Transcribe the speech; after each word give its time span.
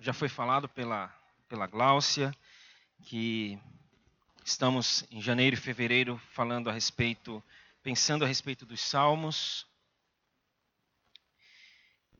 já 0.00 0.12
foi 0.12 0.28
falado 0.28 0.68
pela, 0.68 1.12
pela 1.48 1.66
Gláucia, 1.66 2.32
que 3.02 3.58
estamos 4.44 5.04
em 5.10 5.20
janeiro 5.20 5.54
e 5.54 5.58
fevereiro 5.58 6.20
falando 6.32 6.70
a 6.70 6.72
respeito, 6.72 7.42
pensando 7.82 8.24
a 8.24 8.28
respeito 8.28 8.64
dos 8.64 8.80
salmos. 8.80 9.66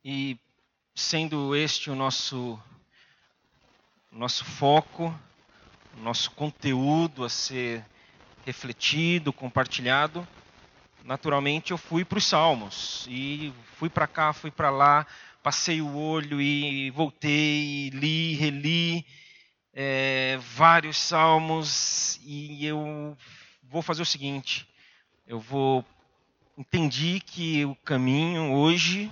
E 0.05 0.39
sendo 0.95 1.55
este 1.55 1.91
o 1.91 1.95
nosso 1.95 2.61
nosso 4.11 4.45
foco, 4.45 5.15
o 5.97 6.01
nosso 6.01 6.31
conteúdo 6.33 7.25
a 7.25 7.29
ser 7.29 7.85
refletido, 8.45 9.33
compartilhado, 9.33 10.27
naturalmente 11.05 11.71
eu 11.71 11.79
fui 11.79 12.05
para 12.05 12.19
os 12.19 12.25
salmos 12.25 13.07
e 13.09 13.53
fui 13.77 13.89
para 13.89 14.07
cá, 14.07 14.33
fui 14.33 14.51
para 14.51 14.71
lá, 14.71 15.07
passei 15.49 15.81
o 15.81 15.97
olho 15.97 16.43
e 16.43 16.91
voltei, 16.91 17.89
li, 17.89 18.35
reli 18.35 19.07
é, 19.73 20.37
vários 20.37 20.99
salmos 20.99 22.21
e 22.23 22.67
eu 22.67 23.17
vou 23.63 23.81
fazer 23.81 24.03
o 24.03 24.05
seguinte: 24.05 24.69
eu 25.27 25.41
vou 25.41 25.83
entendi 26.59 27.19
que 27.21 27.65
o 27.65 27.75
caminho 27.77 28.53
hoje 28.53 29.11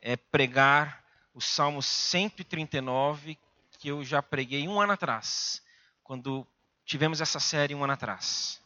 é 0.00 0.16
pregar 0.16 1.04
o 1.34 1.42
Salmo 1.42 1.82
139 1.82 3.36
que 3.78 3.88
eu 3.88 4.02
já 4.02 4.22
preguei 4.22 4.66
um 4.66 4.80
ano 4.80 4.94
atrás, 4.94 5.60
quando 6.02 6.46
tivemos 6.86 7.20
essa 7.20 7.38
série 7.38 7.74
um 7.74 7.84
ano 7.84 7.92
atrás. 7.92 8.63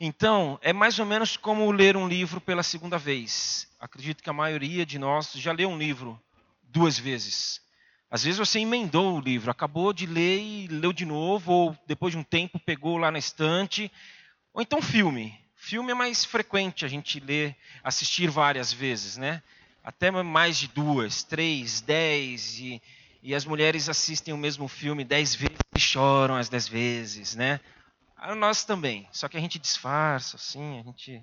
Então, 0.00 0.58
é 0.62 0.72
mais 0.72 0.98
ou 0.98 1.06
menos 1.06 1.36
como 1.36 1.70
ler 1.70 1.96
um 1.96 2.08
livro 2.08 2.40
pela 2.40 2.62
segunda 2.62 2.98
vez. 2.98 3.68
Acredito 3.78 4.22
que 4.22 4.30
a 4.30 4.32
maioria 4.32 4.84
de 4.84 4.98
nós 4.98 5.32
já 5.32 5.52
leu 5.52 5.68
um 5.68 5.78
livro 5.78 6.20
duas 6.62 6.98
vezes. 6.98 7.60
Às 8.10 8.24
vezes 8.24 8.38
você 8.38 8.60
emendou 8.60 9.16
o 9.16 9.20
livro, 9.20 9.50
acabou 9.50 9.92
de 9.92 10.06
ler 10.06 10.40
e 10.40 10.68
leu 10.68 10.92
de 10.92 11.04
novo, 11.04 11.52
ou 11.52 11.78
depois 11.86 12.12
de 12.12 12.18
um 12.18 12.22
tempo 12.22 12.58
pegou 12.58 12.96
lá 12.96 13.10
na 13.10 13.18
estante. 13.18 13.90
Ou 14.52 14.62
então 14.62 14.82
filme. 14.82 15.38
Filme 15.54 15.92
é 15.92 15.94
mais 15.94 16.24
frequente 16.24 16.84
a 16.84 16.88
gente 16.88 17.18
ler, 17.20 17.56
assistir 17.82 18.28
várias 18.28 18.72
vezes, 18.72 19.16
né? 19.16 19.42
Até 19.82 20.10
mais 20.10 20.58
de 20.58 20.68
duas, 20.68 21.22
três, 21.22 21.80
dez. 21.80 22.58
E, 22.58 22.82
e 23.22 23.34
as 23.34 23.44
mulheres 23.44 23.88
assistem 23.88 24.34
o 24.34 24.38
mesmo 24.38 24.68
filme 24.68 25.04
dez 25.04 25.34
vezes 25.34 25.58
e 25.74 25.80
choram 25.80 26.36
as 26.36 26.48
dez 26.48 26.68
vezes, 26.68 27.34
né? 27.34 27.60
Nós 28.32 28.64
também, 28.64 29.06
só 29.12 29.28
que 29.28 29.36
a 29.36 29.40
gente 29.40 29.58
disfarça, 29.58 30.36
assim, 30.36 30.80
a 30.80 30.82
gente. 30.82 31.22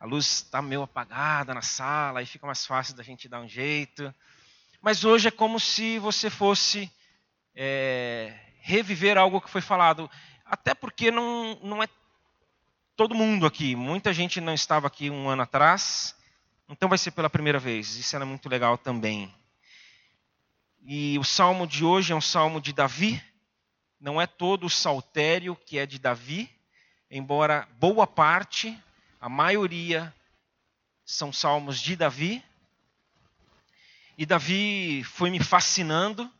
A 0.00 0.06
luz 0.06 0.26
está 0.26 0.62
meio 0.62 0.82
apagada 0.82 1.52
na 1.52 1.62
sala, 1.62 2.20
aí 2.20 2.26
fica 2.26 2.46
mais 2.46 2.64
fácil 2.64 2.94
da 2.94 3.02
gente 3.02 3.28
dar 3.28 3.40
um 3.40 3.48
jeito. 3.48 4.14
Mas 4.80 5.04
hoje 5.04 5.28
é 5.28 5.30
como 5.30 5.58
se 5.58 5.98
você 5.98 6.30
fosse 6.30 6.90
é, 7.54 8.38
reviver 8.60 9.18
algo 9.18 9.40
que 9.40 9.50
foi 9.50 9.60
falado. 9.60 10.10
Até 10.44 10.74
porque 10.74 11.10
não, 11.10 11.58
não 11.62 11.82
é 11.82 11.88
todo 12.94 13.14
mundo 13.14 13.46
aqui. 13.46 13.76
Muita 13.76 14.12
gente 14.12 14.40
não 14.40 14.54
estava 14.54 14.86
aqui 14.86 15.10
um 15.10 15.28
ano 15.28 15.42
atrás, 15.42 16.14
então 16.68 16.88
vai 16.88 16.98
ser 16.98 17.10
pela 17.10 17.30
primeira 17.30 17.58
vez. 17.58 17.96
Isso 17.96 18.16
era 18.16 18.24
muito 18.24 18.48
legal 18.48 18.78
também. 18.78 19.34
E 20.82 21.18
o 21.18 21.24
salmo 21.24 21.66
de 21.66 21.84
hoje 21.84 22.12
é 22.12 22.16
um 22.16 22.20
salmo 22.20 22.60
de 22.60 22.72
Davi 22.72 23.22
não 24.06 24.20
é 24.20 24.26
todo 24.28 24.66
o 24.66 24.70
saltério 24.70 25.56
que 25.56 25.80
é 25.80 25.84
de 25.84 25.98
Davi, 25.98 26.48
embora 27.10 27.66
boa 27.80 28.06
parte, 28.06 28.80
a 29.20 29.28
maioria, 29.28 30.14
são 31.04 31.32
salmos 31.32 31.80
de 31.80 31.96
Davi. 31.96 32.40
E 34.16 34.24
Davi 34.24 35.02
foi 35.02 35.28
me 35.28 35.40
fascinando 35.40 36.30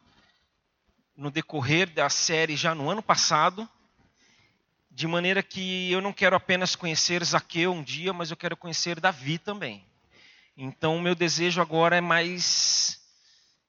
no 1.17 1.29
decorrer 1.29 1.91
da 1.91 2.09
série 2.09 2.55
já 2.55 2.73
no 2.73 2.89
ano 2.89 3.03
passado, 3.03 3.69
de 4.89 5.09
maneira 5.09 5.43
que 5.43 5.91
eu 5.91 6.01
não 6.01 6.13
quero 6.13 6.37
apenas 6.37 6.77
conhecer 6.77 7.25
Zaqueu 7.25 7.73
um 7.73 7.83
dia, 7.83 8.13
mas 8.13 8.31
eu 8.31 8.37
quero 8.37 8.57
conhecer 8.57 9.01
Davi 9.01 9.39
também. 9.39 9.85
Então, 10.57 10.97
o 10.97 11.03
meu 11.03 11.17
desejo 11.17 11.61
agora 11.61 11.97
é 11.97 12.01
mais. 12.01 13.01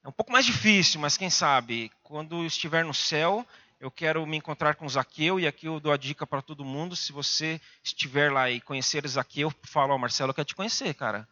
É 0.03 0.07
um 0.07 0.11
pouco 0.11 0.31
mais 0.31 0.45
difícil, 0.45 1.01
mas 1.01 1.17
quem 1.17 1.31
sabe, 1.31 1.91
quando 2.03 2.45
estiver 2.45 2.85
no 2.85 2.93
céu, 2.93 3.43
eu 3.79 3.91
quero 3.91 4.25
me 4.25 4.37
encontrar 4.37 4.75
com 4.75 4.89
Zaqueu 4.89 5.39
e 5.39 5.45
aqui 5.45 5.67
eu 5.67 5.79
dou 5.79 5.91
a 5.91 5.97
dica 5.97 6.25
para 6.25 6.41
todo 6.41 6.65
mundo. 6.65 6.95
Se 6.95 7.11
você 7.11 7.61
estiver 7.83 8.31
lá 8.31 8.49
e 8.49 8.59
conhecer 8.59 9.07
Zaqueu, 9.07 9.53
fala 9.61 9.93
ao 9.93 9.99
Marcelo, 9.99 10.31
eu 10.31 10.33
quero 10.33 10.47
te 10.47 10.55
conhecer, 10.55 10.93
cara. 10.95 11.27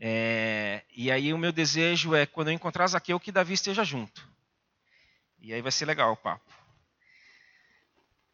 É, 0.00 0.84
e 0.90 1.10
aí 1.10 1.32
o 1.32 1.38
meu 1.38 1.52
desejo 1.52 2.14
é, 2.14 2.26
quando 2.26 2.48
eu 2.48 2.54
encontrar 2.54 2.88
Zaqueu, 2.88 3.20
que 3.20 3.30
Davi 3.30 3.54
esteja 3.54 3.84
junto. 3.84 4.28
E 5.38 5.52
aí 5.54 5.62
vai 5.62 5.70
ser 5.70 5.86
legal 5.86 6.12
o 6.12 6.16
papo. 6.16 6.52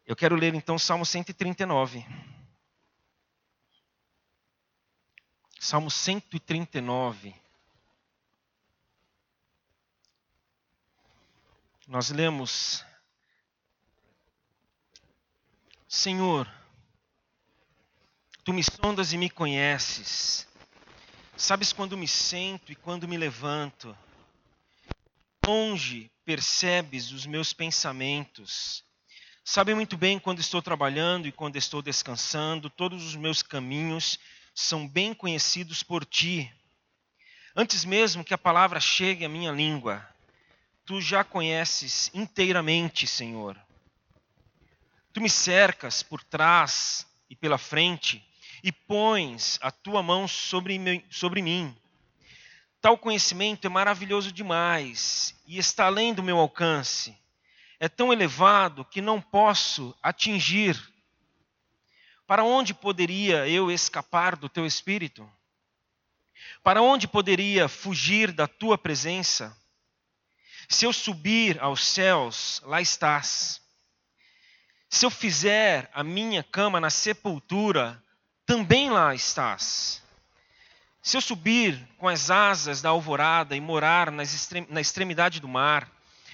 Eu 0.05 0.15
quero 0.15 0.35
ler 0.35 0.53
então 0.55 0.77
Salmo 0.77 1.05
139. 1.05 2.05
Salmo 5.59 5.91
139. 5.91 7.35
Nós 11.87 12.09
lemos 12.09 12.83
Senhor, 15.87 16.51
tu 18.43 18.51
me 18.51 18.63
sondas 18.63 19.13
e 19.13 19.17
me 19.17 19.29
conheces. 19.29 20.47
Sabes 21.37 21.71
quando 21.71 21.97
me 21.97 22.07
sento 22.07 22.71
e 22.71 22.75
quando 22.75 23.07
me 23.07 23.17
levanto. 23.17 23.95
Longe 25.45 26.09
percebes 26.25 27.11
os 27.11 27.25
meus 27.27 27.53
pensamentos. 27.53 28.83
Sabe 29.43 29.75
muito 29.75 29.95
bem 29.95 30.17
quando 30.17 30.39
estou 30.39 30.59
trabalhando 30.59 31.27
e 31.27 31.31
quando 31.31 31.55
estou 31.55 31.81
descansando. 31.81 32.67
Todos 32.67 33.05
os 33.05 33.15
meus 33.15 33.43
caminhos 33.43 34.17
são 34.55 34.87
bem 34.87 35.13
conhecidos 35.13 35.83
por 35.83 36.03
ti. 36.03 36.51
Antes 37.55 37.85
mesmo 37.85 38.23
que 38.23 38.33
a 38.33 38.39
palavra 38.39 38.79
chegue 38.79 39.23
à 39.23 39.29
minha 39.29 39.51
língua, 39.51 40.03
tu 40.83 40.99
já 40.99 41.23
conheces 41.23 42.09
inteiramente, 42.13 43.05
Senhor. 43.05 43.55
Tu 45.15 45.21
me 45.21 45.29
cercas 45.29 46.03
por 46.03 46.21
trás 46.21 47.07
e 47.29 47.37
pela 47.37 47.57
frente 47.57 48.21
e 48.61 48.69
pões 48.69 49.57
a 49.61 49.71
tua 49.71 50.03
mão 50.03 50.27
sobre, 50.27 51.05
sobre 51.09 51.41
mim. 51.41 51.73
Tal 52.81 52.97
conhecimento 52.97 53.65
é 53.65 53.69
maravilhoso 53.69 54.29
demais 54.29 55.33
e 55.47 55.57
está 55.57 55.85
além 55.85 56.13
do 56.13 56.21
meu 56.21 56.37
alcance. 56.37 57.17
É 57.79 57.87
tão 57.87 58.11
elevado 58.11 58.83
que 58.83 58.99
não 58.99 59.21
posso 59.21 59.97
atingir. 60.03 60.77
Para 62.27 62.43
onde 62.43 62.73
poderia 62.73 63.47
eu 63.47 63.71
escapar 63.71 64.35
do 64.35 64.49
teu 64.49 64.65
espírito? 64.65 65.31
Para 66.61 66.81
onde 66.81 67.07
poderia 67.07 67.69
fugir 67.69 68.33
da 68.33 68.49
tua 68.49 68.77
presença? 68.77 69.57
Se 70.67 70.83
eu 70.83 70.91
subir 70.91 71.57
aos 71.61 71.85
céus, 71.85 72.61
lá 72.65 72.81
estás. 72.81 73.63
Se 74.95 75.05
eu 75.05 75.09
fizer 75.09 75.89
a 75.93 76.05
minha 76.05 76.41
cama 76.41 76.79
na 76.79 76.89
sepultura, 76.89 78.01
também 78.45 78.89
lá 78.89 79.13
estás. 79.13 80.01
Se 81.01 81.17
eu 81.17 81.21
subir 81.21 81.85
com 81.97 82.07
as 82.07 82.31
asas 82.31 82.81
da 82.81 82.91
alvorada 82.91 83.57
e 83.57 83.59
morar 83.59 84.09
na 84.09 84.79
extremidade 84.79 85.41
do 85.41 85.49
mar, 85.49 85.91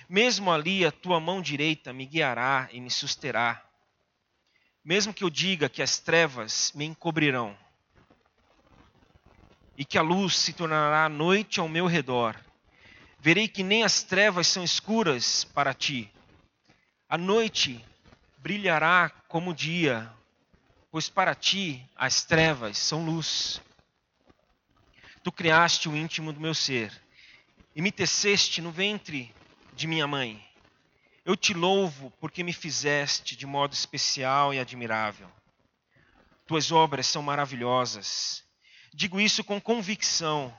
mesmo 0.08 0.52
ali 0.52 0.86
a 0.86 0.92
tua 0.92 1.20
mão 1.20 1.42
direita 1.42 1.92
me 1.92 2.06
guiará 2.06 2.70
e 2.72 2.80
me 2.80 2.92
susterá. 2.92 3.66
Mesmo 4.86 5.12
que 5.12 5.24
eu 5.24 5.30
diga 5.32 5.68
que 5.68 5.82
as 5.82 5.98
trevas 5.98 6.72
me 6.76 6.86
encobrirão 6.86 7.58
e 9.76 9.84
que 9.84 9.98
a 9.98 10.04
luz 10.04 10.38
se 10.38 10.54
tornará 10.54 11.10
noite 11.10 11.60
ao 11.60 11.68
meu 11.68 11.88
redor, 11.88 12.40
verei 13.20 13.48
que 13.48 13.64
nem 13.64 13.82
as 13.84 14.04
trevas 14.04 14.46
são 14.46 14.64
escuras 14.64 15.46
para 15.46 15.74
ti. 15.74 16.14
A 17.10 17.18
noite 17.18 17.84
brilhará 18.42 19.10
como 19.28 19.52
o 19.52 19.56
dia, 19.56 20.12
pois 20.90 21.08
para 21.08 21.36
ti 21.36 21.88
as 21.96 22.24
trevas 22.24 22.78
são 22.78 23.06
luz. 23.06 23.62
Tu 25.24 25.32
criaste 25.32 25.88
o 25.88 25.96
íntimo 25.96 26.34
do 26.34 26.42
meu 26.42 26.54
ser 26.54 26.92
e 27.76 27.82
me 27.82 27.92
teceste 27.92 28.62
no 28.62 28.72
ventre 28.72 29.34
de 29.74 29.86
minha 29.86 30.08
mãe. 30.08 30.44
Eu 31.24 31.36
te 31.36 31.54
louvo 31.54 32.12
porque 32.20 32.44
me 32.44 32.52
fizeste 32.52 33.36
de 33.36 33.46
modo 33.46 33.74
especial 33.74 34.54
e 34.54 34.60
admirável. 34.60 35.30
Tuas 36.48 36.72
obras 36.72 37.06
são 37.06 37.22
maravilhosas. 37.22 38.44
Digo 38.92 39.22
isso 39.22 39.44
com 39.44 39.62
convicção. 39.62 40.52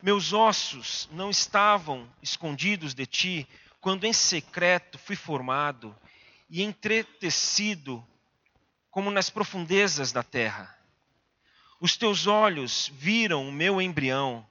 Meus 0.00 0.32
ossos 0.32 1.08
não 1.12 1.28
estavam 1.28 2.08
escondidos 2.22 2.94
de 2.94 3.04
ti 3.04 3.48
quando 3.80 4.04
em 4.04 4.12
secreto 4.12 4.96
fui 4.96 5.16
formado 5.16 5.94
e 6.50 6.62
entretecido 6.62 8.04
como 8.90 9.10
nas 9.10 9.30
profundezas 9.30 10.10
da 10.10 10.22
terra. 10.22 10.76
Os 11.80 11.96
teus 11.96 12.26
olhos 12.26 12.90
viram 12.92 13.48
o 13.48 13.52
meu 13.52 13.80
embrião. 13.80 14.46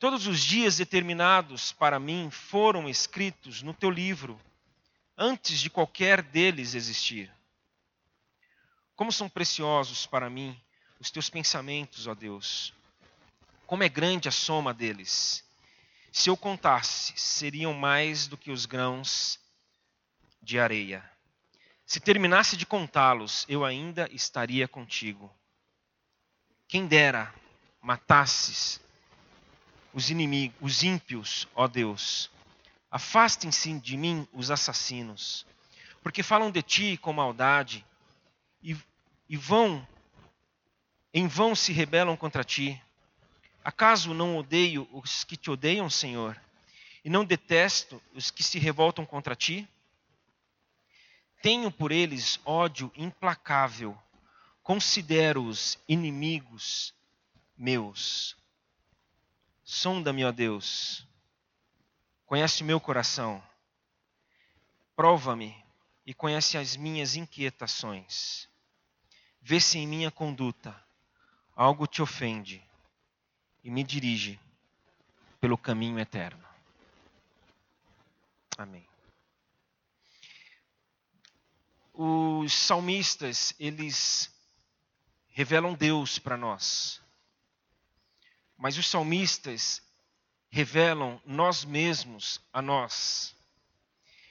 Todos 0.00 0.26
os 0.26 0.42
dias 0.42 0.78
determinados 0.78 1.70
para 1.70 2.00
mim 2.00 2.30
foram 2.30 2.88
escritos 2.88 3.62
no 3.62 3.74
teu 3.74 3.90
livro, 3.90 4.40
antes 5.16 5.60
de 5.60 5.70
qualquer 5.70 6.22
deles 6.22 6.74
existir. 6.74 7.30
Como 8.96 9.12
são 9.12 9.28
preciosos 9.28 10.06
para 10.06 10.30
mim 10.30 10.58
os 10.98 11.10
teus 11.10 11.28
pensamentos, 11.28 12.06
ó 12.06 12.14
Deus. 12.14 12.72
Como 13.66 13.82
é 13.82 13.88
grande 13.88 14.28
a 14.28 14.32
soma 14.32 14.72
deles. 14.72 15.44
Se 16.12 16.30
eu 16.30 16.36
contasse, 16.36 17.12
seriam 17.16 17.74
mais 17.74 18.26
do 18.26 18.36
que 18.36 18.50
os 18.50 18.66
grãos 18.66 19.38
de 20.42 20.58
areia. 20.58 21.13
Se 21.86 22.00
terminasse 22.00 22.56
de 22.56 22.64
contá-los, 22.64 23.44
eu 23.48 23.64
ainda 23.64 24.08
estaria 24.12 24.66
contigo. 24.66 25.30
Quem 26.66 26.86
dera 26.86 27.32
matasses 27.80 28.80
os 29.92 30.10
inimigos, 30.10 30.56
os 30.60 30.82
ímpios, 30.82 31.46
ó 31.54 31.68
Deus. 31.68 32.30
Afastem-se 32.90 33.78
de 33.78 33.96
mim 33.96 34.26
os 34.32 34.50
assassinos, 34.50 35.46
porque 36.02 36.22
falam 36.22 36.50
de 36.50 36.62
ti 36.62 36.96
com 36.96 37.12
maldade 37.12 37.84
e, 38.62 38.76
e 39.28 39.36
vão 39.36 39.86
em 41.12 41.28
vão 41.28 41.54
se 41.54 41.72
rebelam 41.72 42.16
contra 42.16 42.42
ti. 42.42 42.80
Acaso 43.64 44.12
não 44.12 44.36
odeio 44.36 44.88
os 44.92 45.22
que 45.22 45.36
te 45.36 45.50
odeiam, 45.50 45.88
Senhor? 45.88 46.40
E 47.04 47.08
não 47.08 47.24
detesto 47.24 48.02
os 48.12 48.30
que 48.30 48.42
se 48.42 48.58
revoltam 48.58 49.06
contra 49.06 49.36
ti? 49.36 49.68
Tenho 51.44 51.70
por 51.70 51.92
eles 51.92 52.40
ódio 52.42 52.90
implacável, 52.96 53.94
considero-os 54.62 55.78
inimigos 55.86 56.94
meus. 57.54 58.34
Sonda-me, 59.62 60.24
ó 60.24 60.32
Deus, 60.32 61.06
conhece 62.24 62.64
meu 62.64 62.80
coração, 62.80 63.42
prova-me 64.96 65.54
e 66.06 66.14
conhece 66.14 66.56
as 66.56 66.76
minhas 66.76 67.14
inquietações. 67.14 68.48
Vê 69.42 69.60
se 69.60 69.76
em 69.76 69.86
minha 69.86 70.10
conduta 70.10 70.74
algo 71.54 71.86
te 71.86 72.00
ofende 72.00 72.66
e 73.62 73.70
me 73.70 73.84
dirige 73.84 74.40
pelo 75.42 75.58
caminho 75.58 75.98
eterno. 75.98 76.42
Amém. 78.56 78.93
Os 81.94 82.52
salmistas, 82.52 83.54
eles 83.58 84.28
revelam 85.28 85.74
Deus 85.74 86.18
para 86.18 86.36
nós. 86.36 87.00
Mas 88.58 88.76
os 88.76 88.86
salmistas 88.88 89.80
revelam 90.50 91.20
nós 91.24 91.64
mesmos 91.64 92.40
a 92.52 92.60
nós. 92.60 93.34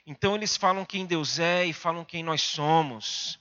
Então 0.06 0.34
eles 0.34 0.56
falam 0.56 0.84
quem 0.84 1.06
Deus 1.06 1.38
é 1.38 1.64
e 1.64 1.72
falam 1.72 2.04
quem 2.04 2.22
nós 2.22 2.42
somos. 2.42 3.38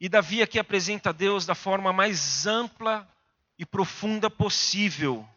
E 0.00 0.08
Davi 0.08 0.42
aqui 0.42 0.58
apresenta 0.58 1.12
Deus 1.12 1.46
da 1.46 1.54
forma 1.54 1.92
mais 1.92 2.46
ampla 2.46 3.08
e 3.56 3.64
profunda 3.64 4.28
possível. 4.28 5.28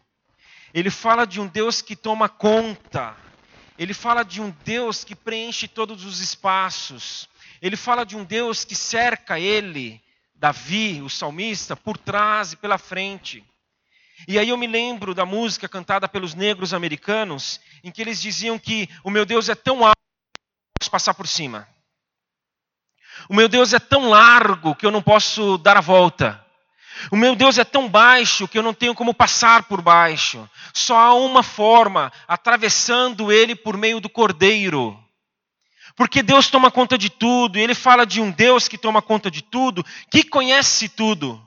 Ele 0.74 0.90
fala 0.90 1.26
de 1.26 1.40
um 1.40 1.48
Deus 1.48 1.82
que 1.82 1.96
toma 1.96 2.30
conta. 2.30 3.16
Ele 3.78 3.94
fala 3.94 4.24
de 4.24 4.42
um 4.42 4.52
Deus 4.64 5.04
que 5.04 5.16
preenche 5.16 5.68
todos 5.68 6.06
os 6.06 6.20
espaços. 6.20 7.28
Ele 7.62 7.78
fala 7.78 8.06
de 8.06 8.18
um 8.18 8.24
Deus 8.24 8.66
que 8.66 8.76
cerca 8.76 9.40
ele, 9.40 10.02
Davi, 10.34 11.02
o 11.02 11.10
salmista, 11.10 11.76
por 11.76 11.98
trás 11.98 12.54
e 12.54 12.58
pela 12.58 12.78
frente. 12.78 13.44
E 14.28 14.40
aí 14.40 14.50
eu 14.50 14.58
me 14.58 14.68
lembro 14.68 15.14
da 15.14 15.26
música 15.26 15.70
cantada 15.70 16.08
pelos 16.08 16.34
negros 16.34 16.74
americanos, 16.74 17.60
em 17.84 17.92
que 17.92 18.02
eles 18.02 18.22
diziam 18.22 18.58
que 18.58 18.90
o 19.04 19.10
meu 19.10 19.26
Deus 19.26 19.50
é 19.50 19.56
tão 19.56 19.86
alto 19.86 19.96
que 19.96 20.40
eu 20.40 20.44
não 20.44 20.74
posso 20.80 20.92
passar 20.92 21.14
por 21.14 21.28
cima. 21.28 21.68
O 23.30 23.36
meu 23.36 23.48
Deus 23.48 23.74
é 23.74 23.80
tão 23.80 24.10
largo 24.10 24.76
que 24.76 24.86
eu 24.86 24.92
não 24.92 25.02
posso 25.02 25.58
dar 25.60 25.78
a 25.78 25.82
volta. 25.82 26.44
O 27.12 27.16
meu 27.16 27.36
Deus 27.36 27.58
é 27.58 27.64
tão 27.64 27.88
baixo 27.88 28.48
que 28.48 28.58
eu 28.58 28.64
não 28.64 28.74
tenho 28.74 28.94
como 28.94 29.14
passar 29.14 29.64
por 29.64 29.82
baixo. 29.82 30.48
Só 30.74 30.98
há 30.98 31.14
uma 31.14 31.42
forma, 31.42 32.12
atravessando 32.28 33.32
ele 33.32 33.56
por 33.56 33.78
meio 33.78 34.00
do 34.00 34.10
cordeiro. 34.10 35.00
Porque 35.96 36.24
Deus 36.24 36.50
toma 36.50 36.72
conta 36.72 36.98
de 36.98 37.10
tudo, 37.10 37.58
e 37.58 37.62
ele 37.62 37.76
fala 37.76 38.06
de 38.06 38.22
um 38.22 38.32
Deus 38.32 38.68
que 38.68 38.78
toma 38.78 39.02
conta 39.02 39.30
de 39.30 39.42
tudo, 39.42 39.84
que 40.10 40.24
conhece 40.24 40.90
tudo, 40.90 41.42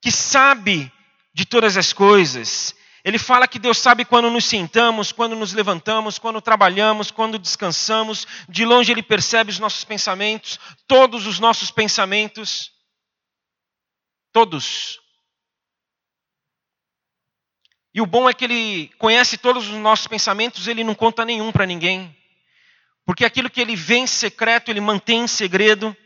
que 0.00 0.10
sabe 0.10 0.92
de 1.34 1.44
todas 1.44 1.76
as 1.76 1.92
coisas, 1.92 2.74
ele 3.06 3.20
fala 3.20 3.46
que 3.46 3.60
Deus 3.60 3.78
sabe 3.78 4.04
quando 4.04 4.28
nos 4.28 4.46
sentamos, 4.46 5.12
quando 5.12 5.36
nos 5.36 5.52
levantamos, 5.52 6.18
quando 6.18 6.40
trabalhamos, 6.40 7.12
quando 7.12 7.38
descansamos. 7.38 8.26
De 8.48 8.64
longe 8.64 8.90
Ele 8.90 9.00
percebe 9.00 9.48
os 9.48 9.60
nossos 9.60 9.84
pensamentos, 9.84 10.58
todos 10.88 11.24
os 11.24 11.38
nossos 11.38 11.70
pensamentos. 11.70 12.72
Todos. 14.32 14.98
E 17.94 18.00
o 18.00 18.06
bom 18.06 18.28
é 18.28 18.34
que 18.34 18.44
Ele 18.44 18.88
conhece 18.98 19.38
todos 19.38 19.68
os 19.68 19.74
nossos 19.74 20.08
pensamentos, 20.08 20.66
Ele 20.66 20.82
não 20.82 20.92
conta 20.92 21.24
nenhum 21.24 21.52
para 21.52 21.64
ninguém. 21.64 22.12
Porque 23.06 23.24
aquilo 23.24 23.48
que 23.48 23.60
Ele 23.60 23.76
vê 23.76 23.98
em 23.98 24.06
secreto, 24.06 24.68
Ele 24.68 24.80
mantém 24.80 25.20
em 25.20 25.28
segredo. 25.28 25.96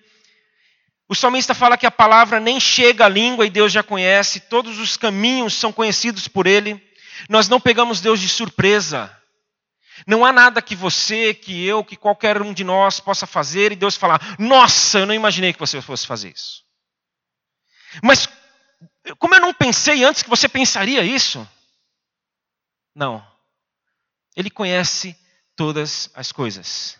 O 1.08 1.14
salmista 1.14 1.54
fala 1.54 1.78
que 1.78 1.86
a 1.86 1.90
palavra 1.90 2.38
nem 2.38 2.60
chega 2.60 3.06
à 3.06 3.08
língua 3.08 3.46
e 3.46 3.50
Deus 3.50 3.72
já 3.72 3.82
conhece, 3.82 4.38
todos 4.38 4.78
os 4.78 4.98
caminhos 4.98 5.54
são 5.54 5.72
conhecidos 5.72 6.28
por 6.28 6.46
Ele. 6.46 6.80
Nós 7.28 7.48
não 7.48 7.58
pegamos 7.58 8.00
Deus 8.02 8.20
de 8.20 8.28
surpresa. 8.28 9.16
Não 10.06 10.24
há 10.24 10.32
nada 10.32 10.62
que 10.62 10.76
você, 10.76 11.34
que 11.34 11.64
eu, 11.64 11.82
que 11.82 11.96
qualquer 11.96 12.40
um 12.40 12.52
de 12.52 12.64
nós 12.64 13.00
possa 13.00 13.26
fazer 13.26 13.72
e 13.72 13.76
Deus 13.76 13.96
falar: 13.96 14.36
Nossa, 14.38 15.00
eu 15.00 15.06
não 15.06 15.14
imaginei 15.14 15.52
que 15.52 15.58
você 15.58 15.80
fosse 15.80 16.06
fazer 16.06 16.30
isso. 16.30 16.64
Mas, 18.02 18.28
como 19.18 19.34
eu 19.34 19.40
não 19.40 19.52
pensei 19.52 20.04
antes 20.04 20.22
que 20.22 20.30
você 20.30 20.48
pensaria 20.48 21.02
isso? 21.02 21.46
Não. 22.94 23.26
Ele 24.36 24.48
conhece 24.48 25.16
todas 25.60 26.08
as 26.14 26.32
coisas. 26.32 26.96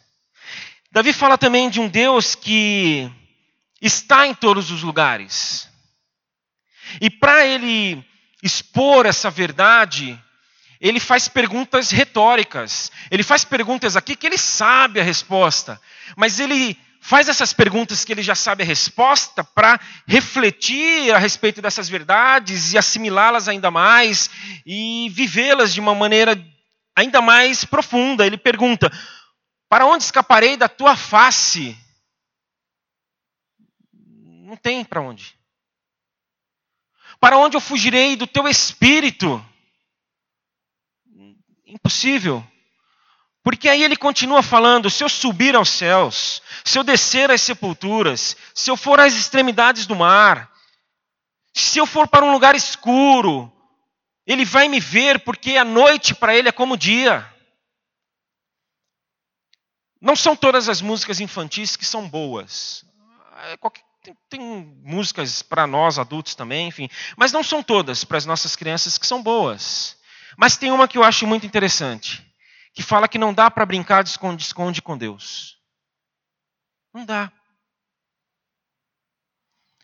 Davi 0.93 1.15
fala 1.15 1.39
também 1.39 1.71
de 1.71 1.81
um 1.81 1.89
Deus 1.89 2.35
que 2.35 3.11
está 3.81 4.27
em 4.27 4.35
todos 4.35 4.71
os 4.71 4.83
lugares. 4.83 5.67
E 7.01 7.09
para 7.09 7.47
ele 7.47 8.05
expor 8.43 9.07
essa 9.07 9.31
verdade, 9.31 10.23
ele 10.79 11.01
faz 11.01 11.27
perguntas 11.27 11.91
retóricas. 11.91 12.93
Ele 13.11 13.23
faz 13.23 13.47
perguntas 13.47 13.97
aqui 13.97 14.15
que 14.15 14.27
ele 14.27 14.37
sabe 14.37 15.01
a 15.01 15.05
resposta, 15.05 15.81
mas 16.15 16.39
ele 16.39 16.79
faz 17.01 17.31
essas 17.31 17.55
perguntas 17.55 18.05
que 18.05 18.13
ele 18.13 18.23
já 18.23 18.35
sabe 18.35 18.63
a 18.63 18.67
resposta 18.67 19.43
para 19.43 19.81
refletir 20.07 21.15
a 21.15 21.19
respeito 21.19 21.63
dessas 21.63 21.89
verdades 21.89 22.75
e 22.75 22.79
assimilá-las 22.79 23.49
ainda 23.49 23.71
mais 23.71 24.29
e 24.67 25.11
vivê-las 25.15 25.73
de 25.73 25.81
uma 25.81 25.95
maneira 25.95 26.39
ainda 26.97 27.21
mais 27.21 27.65
profunda. 27.65 28.27
Ele 28.27 28.37
pergunta: 28.37 28.91
Para 29.69 29.87
onde 29.87 30.05
escaparei 30.05 30.57
da 30.57 30.69
tua 30.69 30.97
face? 30.97 31.77
Não 33.93 34.57
tem 34.57 34.85
para 34.85 35.01
onde. 35.01 35.39
Para 37.21 37.37
onde 37.37 37.57
eu 37.57 37.61
fugirei 37.61 38.17
do 38.17 38.27
teu 38.27 38.49
espírito? 38.49 39.45
Impossível. 41.67 42.45
Porque 43.43 43.69
aí 43.69 43.83
ele 43.83 43.97
continua 43.97 44.43
falando: 44.43 44.91
se 44.91 45.05
eu 45.05 45.09
subir 45.09 45.55
aos 45.55 45.71
céus, 45.71 46.43
se 46.65 46.79
eu 46.79 46.85
descer 46.85 47.31
às 47.31 47.41
sepulturas, 47.41 48.37
se 48.55 48.71
eu 48.71 48.77
for 48.77 49.01
às 49.01 49.15
extremidades 49.15 49.87
do 49.87 49.97
mar, 49.97 50.51
se 51.55 51.79
eu 51.79 51.87
for 51.87 52.09
para 52.09 52.25
um 52.25 52.33
lugar 52.33 52.55
escuro, 52.55 53.53
ele 54.27 54.45
vai 54.45 54.69
me 54.69 54.81
ver, 54.81 55.21
porque 55.21 55.57
a 55.57 55.65
noite 55.65 56.15
para 56.15 56.35
ele 56.35 56.49
é 56.49 56.53
como 56.53 56.77
dia. 56.77 57.29
Não 60.01 60.17
são 60.17 60.35
todas 60.35 60.69
as 60.69 60.81
músicas 60.81 61.21
infantis 61.21 61.77
que 61.77 61.85
são 61.85 62.09
boas. 62.09 62.85
É 63.53 63.57
tem, 64.03 64.17
tem 64.29 64.41
músicas 64.83 65.43
para 65.43 65.67
nós 65.67 65.99
adultos 65.99 66.35
também, 66.35 66.69
enfim. 66.69 66.89
Mas 67.17 67.33
não 67.33 67.43
são 67.43 67.63
todas 67.63 68.03
para 68.05 68.17
as 68.17 68.25
nossas 68.25 68.57
crianças 68.57 68.97
que 68.97 69.07
são 69.07 69.23
boas. 69.23 69.97
Mas 70.37 70.57
tem 70.57 70.71
uma 70.71 70.89
que 70.89 70.97
eu 70.97 71.05
acho 71.05 71.27
muito 71.27 71.47
interessante, 71.47 72.25
que 72.73 72.83
fala 72.83 73.09
que 73.09 73.19
não 73.19 73.35
dá 73.35 73.51
para 73.51 73.67
brincar 73.67 74.03
de 74.03 74.11
esconde-esconde 74.11 74.81
com 74.81 74.97
Deus. 74.97 75.59
Não 76.95 77.05
dá. 77.05 77.31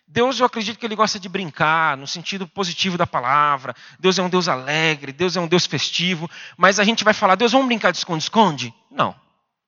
Deus, 0.08 0.38
eu 0.38 0.46
acredito 0.46 0.78
que 0.78 0.86
ele 0.86 0.94
gosta 0.94 1.18
de 1.18 1.28
brincar, 1.28 1.96
no 1.96 2.06
sentido 2.06 2.46
positivo 2.46 2.96
da 2.96 3.06
palavra. 3.06 3.74
Deus 3.98 4.18
é 4.18 4.22
um 4.22 4.28
Deus 4.28 4.46
alegre, 4.46 5.12
Deus 5.12 5.36
é 5.36 5.40
um 5.40 5.48
Deus 5.48 5.66
festivo. 5.66 6.30
Mas 6.56 6.78
a 6.78 6.84
gente 6.84 7.02
vai 7.02 7.12
falar, 7.12 7.34
Deus, 7.34 7.52
vamos 7.52 7.66
brincar 7.66 7.90
de 7.90 7.98
esconde-esconde? 7.98 8.72
Não. 8.90 9.18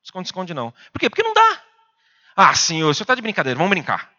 Esconde-esconde 0.03 0.55
não. 0.55 0.73
Por 0.93 1.01
quê? 1.01 1.11
Porque 1.11 1.25
não 1.25 1.35
dá. 1.35 1.63
Ah, 2.37 2.55
Senhor, 2.55 2.89
o 2.89 2.95
senhor 2.95 3.03
está 3.03 3.17
de 3.17 3.23
brincadeira, 3.23 3.59
vamos 3.59 3.71
brincar. 3.71 4.13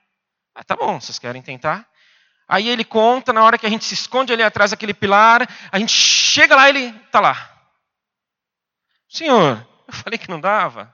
Ah, 0.53 0.63
tá 0.63 0.75
bom, 0.75 0.99
vocês 0.99 1.17
querem 1.17 1.41
tentar? 1.41 1.87
Aí 2.47 2.67
ele 2.67 2.83
conta, 2.83 3.31
na 3.31 3.43
hora 3.43 3.57
que 3.57 3.65
a 3.65 3.69
gente 3.69 3.85
se 3.85 3.93
esconde 3.93 4.33
ali 4.33 4.43
atrás 4.43 4.71
daquele 4.71 4.93
pilar, 4.93 5.47
a 5.71 5.79
gente 5.79 5.93
chega 5.93 6.55
lá 6.55 6.67
e 6.67 6.69
ele 6.69 6.95
está 7.05 7.21
lá. 7.21 7.49
Senhor, 9.07 9.65
eu 9.87 9.93
falei 9.93 10.19
que 10.19 10.29
não 10.29 10.41
dava. 10.41 10.93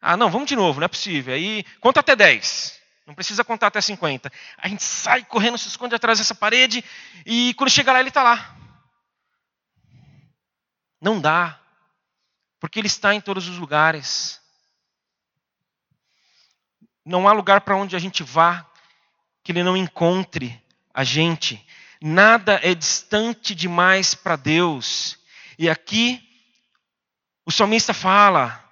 Ah, 0.00 0.16
não, 0.16 0.28
vamos 0.28 0.48
de 0.48 0.56
novo, 0.56 0.80
não 0.80 0.86
é 0.86 0.88
possível. 0.88 1.32
Aí 1.32 1.64
conta 1.80 2.00
até 2.00 2.16
10. 2.16 2.81
Não 3.06 3.14
precisa 3.14 3.44
contar 3.44 3.68
até 3.68 3.80
50. 3.80 4.30
A 4.58 4.68
gente 4.68 4.82
sai 4.82 5.24
correndo, 5.24 5.58
se 5.58 5.68
esconde 5.68 5.94
atrás 5.94 6.18
dessa 6.18 6.34
parede 6.34 6.84
e 7.26 7.54
quando 7.54 7.70
chega 7.70 7.92
lá 7.92 8.00
ele 8.00 8.08
está 8.08 8.22
lá. 8.22 8.56
Não 11.00 11.20
dá, 11.20 11.60
porque 12.60 12.78
ele 12.78 12.86
está 12.86 13.12
em 13.12 13.20
todos 13.20 13.48
os 13.48 13.58
lugares. 13.58 14.40
Não 17.04 17.26
há 17.26 17.32
lugar 17.32 17.62
para 17.62 17.76
onde 17.76 17.96
a 17.96 17.98
gente 17.98 18.22
vá 18.22 18.64
que 19.42 19.50
ele 19.50 19.64
não 19.64 19.76
encontre 19.76 20.62
a 20.94 21.02
gente. 21.02 21.66
Nada 22.00 22.60
é 22.62 22.74
distante 22.74 23.54
demais 23.54 24.14
para 24.14 24.36
Deus. 24.36 25.18
E 25.58 25.68
aqui 25.68 26.22
o 27.44 27.50
salmista 27.50 27.92
fala: 27.92 28.64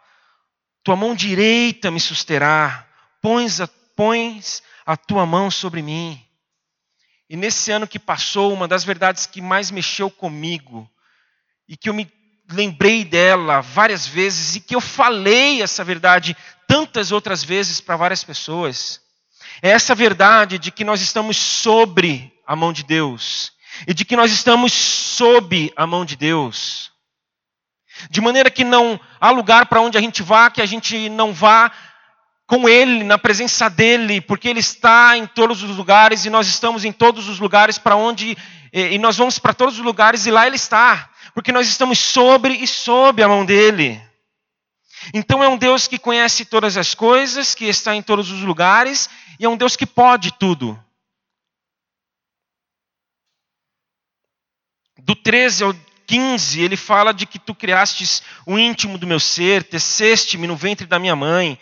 Tua 0.85 0.95
mão 0.95 1.15
direita 1.15 1.91
me 1.91 1.99
susterá, 2.01 2.87
pões 3.21 3.61
a, 3.61 3.69
pões 4.01 4.63
a 4.87 4.97
tua 4.97 5.27
mão 5.27 5.51
sobre 5.51 5.83
mim. 5.83 6.19
E 7.29 7.37
nesse 7.37 7.71
ano 7.71 7.87
que 7.87 7.99
passou, 7.99 8.51
uma 8.51 8.67
das 8.67 8.83
verdades 8.83 9.27
que 9.27 9.43
mais 9.43 9.71
mexeu 9.71 10.11
comigo, 10.11 10.91
e 11.69 11.77
que 11.77 11.91
eu 11.91 11.93
me 11.93 12.11
lembrei 12.51 13.05
dela 13.05 13.61
várias 13.61 14.07
vezes 14.07 14.57
e 14.57 14.61
que 14.61 14.75
eu 14.75 14.81
falei 14.81 15.61
essa 15.61 15.85
verdade 15.85 16.35
tantas 16.67 17.13
outras 17.13 17.45
vezes 17.45 17.79
para 17.79 17.95
várias 17.95 18.25
pessoas. 18.25 19.03
É 19.61 19.69
essa 19.69 19.95
verdade 19.95 20.59
de 20.59 20.71
que 20.71 20.83
nós 20.83 21.03
estamos 21.03 21.37
sobre 21.37 22.33
a 22.47 22.57
mão 22.57 22.73
de 22.73 22.83
Deus 22.83 23.53
e 23.87 23.93
de 23.93 24.07
que 24.07 24.17
nós 24.17 24.33
estamos 24.33 24.73
sob 24.73 25.71
a 25.77 25.87
mão 25.87 26.07
de 26.07 26.17
Deus. 26.17 26.91
De 28.09 28.23
maneira 28.23 28.51
que 28.51 28.65
não 28.65 28.99
há 29.21 29.31
lugar 29.31 29.67
para 29.67 29.83
onde 29.83 29.99
a 29.99 30.01
gente 30.01 30.23
vá 30.23 30.49
que 30.49 30.63
a 30.63 30.67
gente 30.67 31.11
não 31.11 31.35
vá 31.35 31.71
com 32.51 32.69
Ele, 32.69 33.05
na 33.05 33.17
presença 33.17 33.71
dEle, 33.71 34.21
porque 34.21 34.49
Ele 34.49 34.59
está 34.61 35.17
em 35.17 35.25
todos 35.25 35.63
os 35.63 35.77
lugares 35.77 36.25
e 36.25 36.31
nós 36.31 36.49
estamos 36.49 36.85
em 36.85 36.91
todos 36.93 37.29
os 37.29 37.39
lugares 37.39 37.79
para 37.79 37.95
onde, 37.95 38.37
e 38.73 38.99
nós 38.99 39.17
vamos 39.17 39.39
para 39.39 39.55
todos 39.55 39.79
os 39.79 39.85
lugares 39.85 40.27
e 40.27 40.31
lá 40.31 40.47
Ele 40.47 40.57
está 40.57 41.11
porque 41.35 41.53
nós 41.53 41.69
estamos 41.69 41.99
sobre 41.99 42.55
e 42.55 42.67
sob 42.67 43.23
a 43.23 43.29
mão 43.29 43.45
dele. 43.45 44.01
Então 45.15 45.43
é 45.43 45.49
um 45.49 45.57
Deus 45.57 45.87
que 45.87 45.99
conhece 45.99 46.45
todas 46.45 46.77
as 46.77 46.95
coisas, 46.95 47.55
que 47.55 47.67
está 47.67 47.95
em 47.95 48.03
todos 48.03 48.31
os 48.31 48.43
lugares, 48.43 49.09
e 49.39 49.45
é 49.45 49.49
um 49.49 49.57
Deus 49.57 49.77
que 49.77 49.87
pode 49.87 50.33
tudo. 50.33 50.79
Do 54.99 55.15
13 55.15 55.65
ao 55.65 55.75
15, 56.07 56.61
ele 56.61 56.77
fala 56.77 57.15
de 57.15 57.25
que 57.25 57.39
tu 57.39 57.55
criastes 57.55 58.23
o 58.45 58.59
íntimo 58.59 58.99
do 58.99 59.07
meu 59.07 59.21
ser, 59.21 59.63
teceste-me 59.63 60.47
no 60.47 60.57
ventre 60.57 60.87
da 60.87 60.99
minha 60.99 61.17
mãe. 61.17 61.59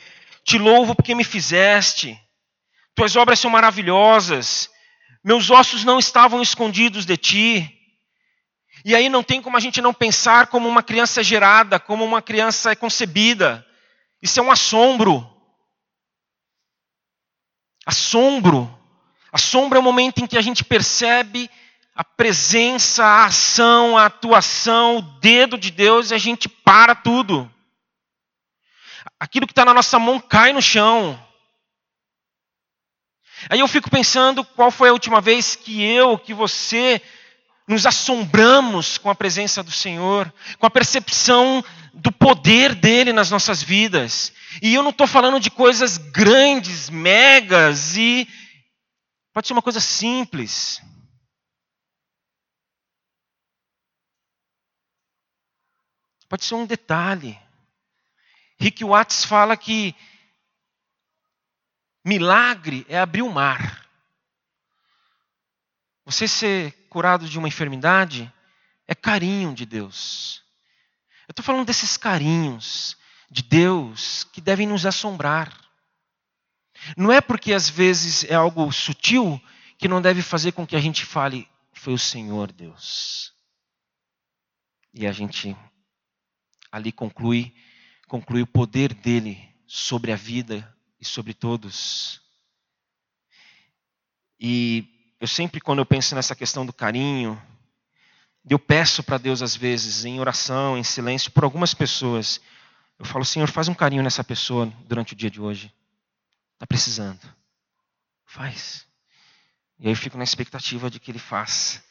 Te 0.49 0.57
louvo 0.57 0.95
porque 0.95 1.15
me 1.15 1.25
fizeste. 1.25 2.19
Tuas 2.95 3.17
obras 3.17 3.39
são 3.39 3.51
maravilhosas. 3.51 4.71
Meus 5.23 5.51
ossos 5.51 5.85
não 5.85 5.99
estavam 5.99 6.41
escondidos 6.41 7.05
de 7.05 7.19
ti. 7.19 7.79
E 8.83 8.95
aí 8.95 9.11
não 9.11 9.23
tem 9.23 9.43
como 9.43 9.59
a 9.59 9.61
gente 9.61 9.83
não 9.83 9.93
pensar 9.93 10.47
como 10.47 10.67
uma 10.67 10.83
criança 10.83 11.23
gerada, 11.23 11.79
como 11.79 12.03
uma 12.03 12.23
criança 12.23 12.75
concebida. 12.75 13.63
Isso 14.23 14.41
é 14.41 14.43
um 14.43 14.51
assombro. 14.51 15.23
Assombro. 17.85 18.75
Assombro 19.31 19.77
é 19.77 19.81
o 19.81 19.85
momento 19.85 20.23
em 20.23 20.27
que 20.27 20.39
a 20.39 20.43
gente 20.43 20.65
percebe 20.65 21.51
a 21.95 22.03
presença, 22.03 23.05
a 23.05 23.27
ação, 23.27 23.99
a 23.99 24.07
atuação, 24.07 24.97
o 24.97 25.03
dedo 25.21 25.59
de 25.59 25.71
Deus 25.71 26.11
e 26.11 26.15
a 26.15 26.19
gente 26.19 26.49
para 26.49 26.95
tudo. 26.95 27.53
Aquilo 29.19 29.47
que 29.47 29.53
está 29.53 29.65
na 29.65 29.75
nossa 29.75 29.99
mão 29.99 30.21
cai 30.21 30.53
no 30.53 30.63
chão. 30.63 31.19
Aí 33.49 33.61
eu 33.61 33.69
fico 33.69 33.91
pensando 33.91 34.45
qual 34.45 34.71
foi 34.71 34.89
a 34.89 34.93
última 34.93 35.21
vez 35.21 35.55
que 35.55 35.83
eu, 35.83 36.19
que 36.19 36.35
você 36.35 37.01
nos 37.69 37.85
assombramos 37.87 38.97
com 38.99 39.11
a 39.11 39.15
presença 39.15 39.63
do 39.63 39.71
Senhor, 39.71 40.33
com 40.59 40.67
a 40.67 40.71
percepção 40.71 41.63
do 41.93 42.11
poder 42.11 42.75
dele 42.75 43.13
nas 43.13 43.31
nossas 43.31 43.63
vidas. 43.63 44.33
E 44.63 44.75
eu 44.75 44.83
não 44.83 44.91
estou 44.91 45.07
falando 45.07 45.39
de 45.39 45.51
coisas 45.51 45.99
grandes, 45.99 46.89
megas, 46.89 47.97
e 47.97 48.27
pode 49.33 49.47
ser 49.47 49.53
uma 49.53 49.63
coisa 49.63 49.81
simples. 49.81 50.81
Pode 56.29 56.45
ser 56.45 56.55
um 56.55 56.67
detalhe. 56.67 57.39
Rick 58.61 58.85
Watts 58.85 59.25
fala 59.25 59.57
que 59.57 59.95
milagre 62.05 62.85
é 62.89 62.99
abrir 62.99 63.23
o 63.23 63.31
mar. 63.31 63.87
Você 66.05 66.27
ser 66.27 66.73
curado 66.89 67.29
de 67.29 67.39
uma 67.39 67.49
enfermidade 67.49 68.33
é 68.87 68.95
carinho 68.95 69.55
de 69.55 69.67
Deus. 69.67 70.43
Eu 71.29 71.33
estou 71.33 71.45
falando 71.45 71.67
desses 71.67 71.97
carinhos 71.97 72.97
de 73.31 73.43
Deus 73.43 74.25
que 74.25 74.41
devem 74.41 74.67
nos 74.67 74.87
assombrar. 74.87 75.55
Não 76.97 77.13
é 77.13 77.21
porque 77.21 77.53
às 77.53 77.69
vezes 77.69 78.25
é 78.25 78.35
algo 78.35 78.73
sutil 78.73 79.41
que 79.77 79.87
não 79.87 80.01
deve 80.01 80.23
fazer 80.23 80.53
com 80.53 80.67
que 80.67 80.75
a 80.75 80.81
gente 80.81 81.05
fale, 81.05 81.49
foi 81.73 81.93
o 81.93 81.99
Senhor 81.99 82.51
Deus. 82.51 83.35
E 84.95 85.07
a 85.07 85.13
gente 85.13 85.57
ali 86.73 86.91
conclui, 86.91 87.55
conclui 88.09 88.43
o 88.43 88.47
poder 88.47 88.95
dele 88.95 89.39
sobre 89.67 90.11
a 90.11 90.17
vida 90.17 90.75
e 90.99 91.05
sobre 91.05 91.35
todos. 91.35 92.21
E 94.41 95.15
eu 95.21 95.29
sempre, 95.29 95.61
quando 95.61 95.81
eu 95.81 95.87
penso 95.87 96.15
nessa 96.15 96.35
questão 96.35 96.65
do 96.65 96.73
carinho, 96.73 97.41
eu 98.49 98.59
peço 98.59 99.03
para 99.03 99.19
Deus, 99.19 99.43
às 99.43 99.55
vezes, 99.55 100.05
em 100.05 100.19
oração, 100.19 100.79
em 100.79 100.83
silêncio, 100.83 101.31
por 101.31 101.45
algumas 101.45 101.75
pessoas. 101.75 102.41
Eu 102.99 103.05
falo, 103.05 103.25
Senhor, 103.25 103.49
faz 103.51 103.69
um 103.69 103.75
carinho 103.75 104.03
nessa 104.03 104.25
pessoa 104.25 104.73
durante 104.87 105.13
o 105.13 105.17
dia 105.17 105.31
de 105.31 105.41
hoje. 105.41 105.73
Está 106.55 106.67
precisando. 106.67 107.21
Faz. 108.25 108.87
E 109.79 109.87
aí 109.87 109.93
eu 109.93 109.97
fico 109.97 110.17
na 110.17 110.25
expectativa 110.25 110.91
de 110.91 110.99
que 110.99 111.11
Ele 111.11 111.19
faça. 111.19 111.83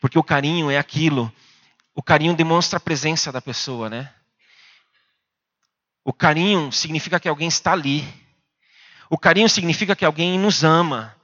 Porque 0.00 0.18
o 0.18 0.22
carinho 0.22 0.70
é 0.70 0.78
aquilo. 0.78 1.32
O 1.94 2.02
carinho 2.02 2.36
demonstra 2.36 2.76
a 2.76 2.80
presença 2.80 3.32
da 3.32 3.40
pessoa, 3.40 3.88
né? 3.88 4.12
O 6.08 6.12
carinho 6.14 6.72
significa 6.72 7.20
que 7.20 7.28
alguém 7.28 7.48
está 7.48 7.72
ali. 7.72 8.02
O 9.10 9.18
carinho 9.18 9.46
significa 9.46 9.94
que 9.94 10.06
alguém 10.06 10.38
nos 10.38 10.64
ama. 10.64 11.14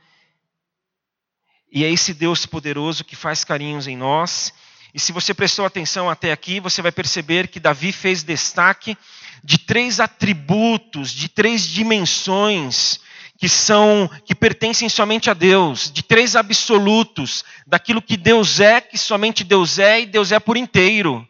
E 1.72 1.82
é 1.82 1.90
esse 1.90 2.12
Deus 2.12 2.44
poderoso 2.44 3.02
que 3.02 3.16
faz 3.16 3.44
carinhos 3.44 3.88
em 3.88 3.96
nós. 3.96 4.52
E 4.92 5.00
se 5.00 5.10
você 5.10 5.32
prestou 5.32 5.64
atenção 5.64 6.10
até 6.10 6.32
aqui, 6.32 6.60
você 6.60 6.82
vai 6.82 6.92
perceber 6.92 7.48
que 7.48 7.58
Davi 7.58 7.92
fez 7.92 8.22
destaque 8.22 8.94
de 9.42 9.56
três 9.56 10.00
atributos, 10.00 11.12
de 11.12 11.30
três 11.30 11.66
dimensões 11.66 13.00
que 13.38 13.48
são 13.48 14.06
que 14.26 14.34
pertencem 14.34 14.90
somente 14.90 15.30
a 15.30 15.34
Deus, 15.34 15.90
de 15.90 16.02
três 16.02 16.36
absolutos, 16.36 17.42
daquilo 17.66 18.02
que 18.02 18.18
Deus 18.18 18.60
é, 18.60 18.82
que 18.82 18.98
somente 18.98 19.42
Deus 19.44 19.78
é 19.78 20.02
e 20.02 20.06
Deus 20.06 20.30
é 20.30 20.38
por 20.38 20.58
inteiro. 20.58 21.26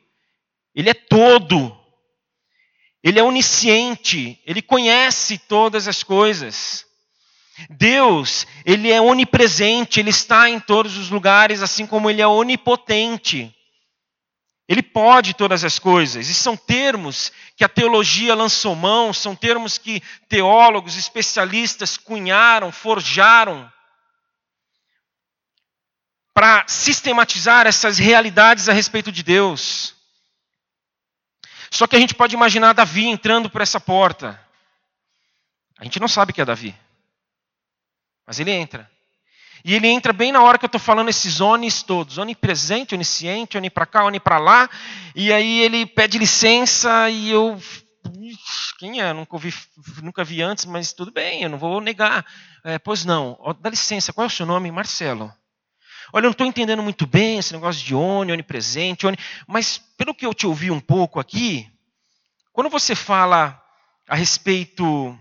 Ele 0.75 0.91
é 0.91 0.95
todo. 0.95 1.84
Ele 3.05 3.21
é 3.21 3.23
onisciente, 3.23 4.41
ele 4.47 4.63
conhece 4.63 5.37
todas 5.37 5.87
as 5.87 6.03
coisas. 6.03 6.87
Deus, 7.69 8.47
ele 8.65 8.91
é 8.91 8.99
onipresente, 8.99 10.01
ele 10.01 10.09
está 10.09 10.49
em 10.49 10.59
todos 10.59 10.97
os 10.97 11.11
lugares, 11.11 11.61
assim 11.61 11.87
como 11.87 12.09
ele 12.09 12.23
é 12.23 12.27
onipotente. 12.27 13.55
Ele 14.67 14.83
pode 14.83 15.35
todas 15.35 15.63
as 15.63 15.79
coisas. 15.79 16.31
E 16.31 16.35
são 16.35 16.57
termos 16.57 17.31
que 17.55 17.63
a 17.63 17.69
teologia 17.69 18.35
lançou 18.35 18.75
mão, 18.75 19.13
são 19.13 19.37
termos 19.37 19.77
que 19.77 20.03
teólogos, 20.27 20.97
especialistas 20.97 21.99
cunharam, 21.99 22.73
forjaram 22.73 23.71
para 26.33 26.65
sistematizar 26.67 27.67
essas 27.67 27.99
realidades 27.99 28.67
a 28.67 28.73
respeito 28.73 29.13
de 29.13 29.23
Deus. 29.23 29.94
Só 31.75 31.89
que 31.89 31.97
a 31.97 31.99
gente 31.99 32.15
pode 32.15 32.37
imaginar 32.37 32.73
Davi 32.73 33.07
entrando 33.09 33.51
por 33.51 33.61
essa 33.61 33.81
porta. 33.81 34.41
A 35.77 35.83
gente 35.83 35.99
não 35.99 36.07
sabe 36.07 36.33
que 36.33 36.41
é 36.41 36.45
Davi. 36.45 36.73
Mas 38.25 38.39
ele 38.39 38.53
entra. 38.53 38.89
E 39.65 39.75
ele 39.75 39.89
entra 39.89 40.13
bem 40.13 40.31
na 40.31 40.41
hora 40.41 40.57
que 40.57 40.65
eu 40.65 40.69
estou 40.69 40.81
falando 40.81 41.09
esses 41.09 41.41
onis 41.41 41.83
todos. 41.83 42.17
Onipresente, 42.17 42.95
onisciente, 42.95 43.57
oni 43.57 43.69
para 43.71 43.87
cá, 43.87 44.05
oni 44.05 44.21
para 44.21 44.39
lá. 44.39 44.71
E 45.17 45.33
aí 45.33 45.63
ele 45.63 45.85
pede 45.85 46.17
licença 46.17 47.11
e 47.11 47.31
eu... 47.31 47.61
quem 48.79 49.01
é? 49.01 49.13
Nunca, 49.13 49.35
ouvi, 49.35 49.53
nunca 50.01 50.23
vi 50.23 50.43
antes, 50.43 50.67
mas 50.67 50.93
tudo 50.93 51.11
bem, 51.11 51.43
eu 51.43 51.49
não 51.49 51.59
vou 51.59 51.81
negar. 51.81 52.25
É, 52.63 52.79
pois 52.79 53.05
não, 53.05 53.37
dá 53.59 53.69
licença, 53.69 54.13
qual 54.13 54.27
é 54.27 54.29
o 54.29 54.31
seu 54.31 54.47
nome? 54.47 54.71
Marcelo. 54.71 55.35
Olha, 56.13 56.25
eu 56.25 56.29
não 56.29 56.33
estou 56.33 56.47
entendendo 56.47 56.83
muito 56.83 57.07
bem 57.07 57.39
esse 57.39 57.53
negócio 57.53 57.85
de 57.85 57.95
oni, 57.95 58.33
onipresente, 58.33 59.07
oni, 59.07 59.17
mas 59.47 59.79
pelo 59.79 60.15
que 60.15 60.27
eu 60.27 60.35
te 60.35 60.47
ouvi 60.47 60.71
um 60.71 60.81
pouco 60.81 61.19
aqui, 61.19 61.71
quando 62.53 62.71
você 62.71 62.95
fala 62.95 63.61
a 64.09 64.15
respeito 64.15 65.19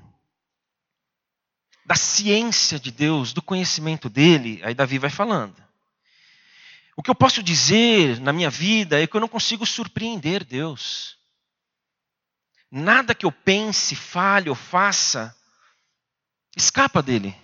da 1.85 1.95
ciência 1.95 2.79
de 2.79 2.91
Deus, 2.91 3.33
do 3.33 3.41
conhecimento 3.41 4.09
dele, 4.09 4.61
aí 4.63 4.73
Davi 4.73 4.97
vai 4.97 5.09
falando. 5.09 5.55
O 6.95 7.01
que 7.01 7.09
eu 7.09 7.15
posso 7.15 7.41
dizer 7.41 8.19
na 8.19 8.31
minha 8.31 8.49
vida 8.49 9.01
é 9.01 9.07
que 9.07 9.15
eu 9.15 9.21
não 9.21 9.27
consigo 9.27 9.65
surpreender 9.65 10.43
Deus. 10.43 11.17
Nada 12.69 13.15
que 13.15 13.25
eu 13.25 13.31
pense, 13.31 13.95
fale 13.95 14.49
ou 14.49 14.55
faça 14.55 15.35
escapa 16.55 17.01
dele. 17.01 17.35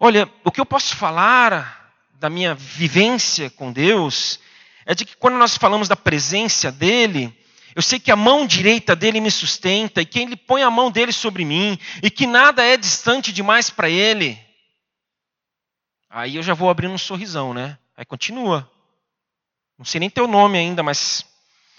Olha, 0.00 0.30
o 0.44 0.50
que 0.50 0.60
eu 0.60 0.66
posso 0.66 0.96
falar 0.96 1.92
da 2.14 2.28
minha 2.28 2.54
vivência 2.54 3.50
com 3.50 3.72
Deus 3.72 4.40
é 4.86 4.94
de 4.94 5.04
que 5.04 5.16
quando 5.16 5.36
nós 5.36 5.56
falamos 5.56 5.88
da 5.88 5.96
presença 5.96 6.70
dele, 6.72 7.36
eu 7.74 7.82
sei 7.82 7.98
que 7.98 8.10
a 8.10 8.16
mão 8.16 8.46
direita 8.46 8.94
dele 8.94 9.20
me 9.20 9.30
sustenta 9.30 10.00
e 10.00 10.06
que 10.06 10.18
ele 10.18 10.36
põe 10.36 10.62
a 10.62 10.70
mão 10.70 10.90
dele 10.90 11.12
sobre 11.12 11.44
mim 11.44 11.78
e 12.02 12.10
que 12.10 12.26
nada 12.26 12.64
é 12.64 12.76
distante 12.76 13.32
demais 13.32 13.70
para 13.70 13.88
ele. 13.88 14.38
Aí 16.08 16.36
eu 16.36 16.42
já 16.42 16.54
vou 16.54 16.70
abrindo 16.70 16.94
um 16.94 16.98
sorrisão, 16.98 17.52
né? 17.52 17.76
Aí 17.96 18.04
continua. 18.04 18.70
Não 19.78 19.84
sei 19.84 19.98
nem 19.98 20.10
teu 20.10 20.28
nome 20.28 20.58
ainda, 20.58 20.82
mas. 20.82 21.24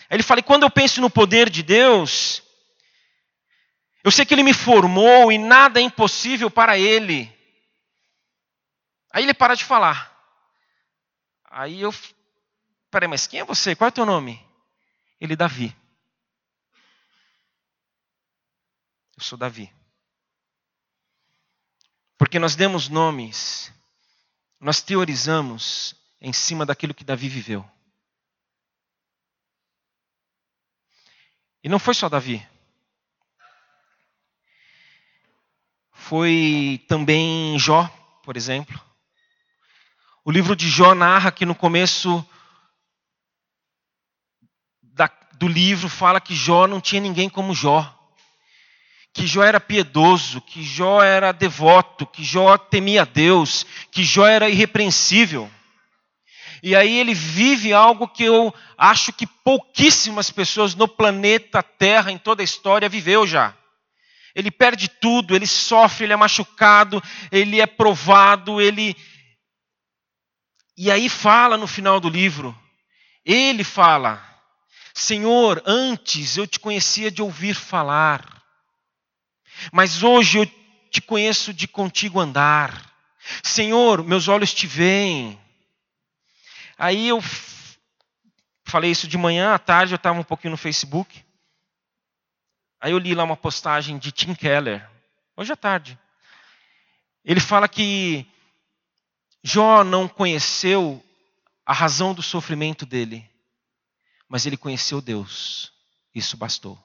Aí 0.10 0.17
ele 0.17 0.24
fala: 0.24 0.39
e 0.39 0.43
quando 0.43 0.63
eu 0.63 0.69
penso 0.69 1.00
no 1.00 1.10
poder 1.10 1.50
de 1.50 1.63
Deus, 1.63 2.43
eu 4.03 4.12
sei 4.12 4.25
que 4.25 4.34
ele 4.34 4.43
me 4.43 4.53
formou 4.53 5.31
e 5.31 5.38
nada 5.38 5.79
é 5.79 5.84
impossível 5.84 6.51
para 6.51 6.77
ele. 6.77 7.34
Aí 9.15 9.24
ele 9.24 9.34
para 9.34 9.55
de 9.55 9.63
falar. 9.63 10.13
Aí 11.45 11.79
eu. 11.79 11.95
Peraí, 12.91 13.07
mas 13.07 13.25
quem 13.25 13.39
é 13.39 13.45
você? 13.45 13.74
Qual 13.74 13.88
é 13.88 13.89
o 13.89 13.93
teu 13.93 14.05
nome? 14.05 14.45
Ele, 15.22 15.38
Davi. 15.38 15.74
Eu 19.15 19.24
sou 19.24 19.38
Davi. 19.38 19.74
Porque 22.17 22.39
nós 22.39 22.57
demos 22.57 22.89
nomes, 22.89 23.72
nós 24.60 24.81
teorizamos 24.81 25.95
em 26.19 26.34
cima 26.34 26.65
daquilo 26.65 26.93
que 26.93 27.05
Davi 27.05 27.29
viveu. 27.29 27.65
E 31.63 31.69
não 31.69 31.79
foi 31.79 31.93
só 31.93 32.10
Davi. 32.10 32.45
Foi 35.93 36.84
também 36.89 37.57
Jó, 37.57 37.88
por 38.22 38.36
exemplo. 38.36 38.84
O 40.25 40.32
livro 40.32 40.55
de 40.55 40.67
Jó 40.67 40.94
narra 40.94 41.32
que 41.32 41.46
no 41.46 41.55
começo 41.55 42.27
da, 44.82 45.10
do 45.38 45.48
livro 45.48 45.88
fala 45.88 46.20
que 46.20 46.36
Jó 46.36 46.67
não 46.67 46.82
tinha 46.82 47.00
ninguém 47.00 47.29
como 47.29 47.55
Jó 47.55 47.96
que 49.15 49.25
Jó 49.25 49.41
era 49.41 49.62
piedoso, 49.62 50.41
que 50.41 50.62
Jó 50.62 51.01
era 51.01 51.32
devoto, 51.32 52.05
que 52.05 52.22
Jó 52.22 52.58
temia 52.58 53.05
Deus, 53.05 53.65
que 53.89 54.03
Jó 54.03 54.27
era 54.27 54.50
irrepreensível. 54.50 55.50
E 56.62 56.75
aí 56.75 57.00
ele 57.00 57.13
vive 57.13 57.72
algo 57.72 58.10
que 58.10 58.25
eu 58.25 58.53
acho 58.77 59.13
que 59.13 59.25
pouquíssimas 59.25 60.29
pessoas 60.29 60.75
no 60.75 60.86
planeta 60.86 61.63
Terra, 61.63 62.12
em 62.12 62.17
toda 62.17 62.41
a 62.41 62.44
história, 62.44 62.89
viveu 62.89 63.25
já. 63.25 63.53
Ele 64.36 64.51
perde 64.51 64.89
tudo, 64.89 65.34
ele 65.34 65.48
sofre, 65.48 66.05
ele 66.05 66.13
é 66.13 66.17
machucado, 66.17 67.01
ele 67.32 67.62
é 67.62 67.65
provado, 67.65 68.60
ele. 68.60 68.98
E 70.77 70.91
aí 70.91 71.10
fala 71.10 71.58
no 71.58 71.67
final 71.67 72.00
do 72.00 72.10
livro, 72.10 72.58
ele 73.24 73.63
fala: 73.63 74.24
Senhor, 74.94 75.62
antes 75.65 76.38
eu 76.38 76.46
te 76.46 76.60
conhecia 76.60 77.10
de 77.10 77.22
ouvir 77.22 77.55
falar 77.55 78.35
mas 79.72 80.03
hoje 80.03 80.40
eu 80.40 80.46
te 80.90 81.01
conheço 81.01 81.53
de 81.53 81.68
contigo 81.68 82.20
andar. 82.20 82.94
Senhor, 83.44 84.03
meus 84.03 84.27
olhos 84.27 84.53
te 84.53 84.68
veem. 84.68 85.40
Aí 86.77 87.07
eu 87.07 87.20
falei 88.64 88.92
isso 88.92 89.07
de 89.07 89.18
manhã, 89.18 89.53
à 89.53 89.59
tarde 89.59 89.94
eu 89.94 89.98
estava 89.98 90.20
um 90.20 90.24
pouquinho 90.24 90.51
no 90.51 90.57
Facebook. 90.57 91.24
Aí 92.79 92.92
eu 92.92 92.98
li 92.98 93.16
lá 93.16 93.24
uma 93.24 93.38
postagem 93.38 93.98
de 93.98 94.11
Tim 94.11 94.35
Keller, 94.35 94.88
hoje 95.35 95.51
à 95.51 95.55
tarde. 95.55 95.98
Ele 97.24 97.40
fala 97.40 97.68
que 97.68 98.27
Jó 99.48 99.84
não 99.84 100.08
conheceu 100.08 101.05
a 101.64 101.72
razão 101.72 102.16
do 102.16 102.24
sofrimento 102.24 102.84
dele, 102.84 103.24
mas 104.27 104.48
ele 104.48 104.58
conheceu 104.58 105.00
Deus. 105.00 105.72
Isso 106.16 106.36
bastou. 106.36 106.84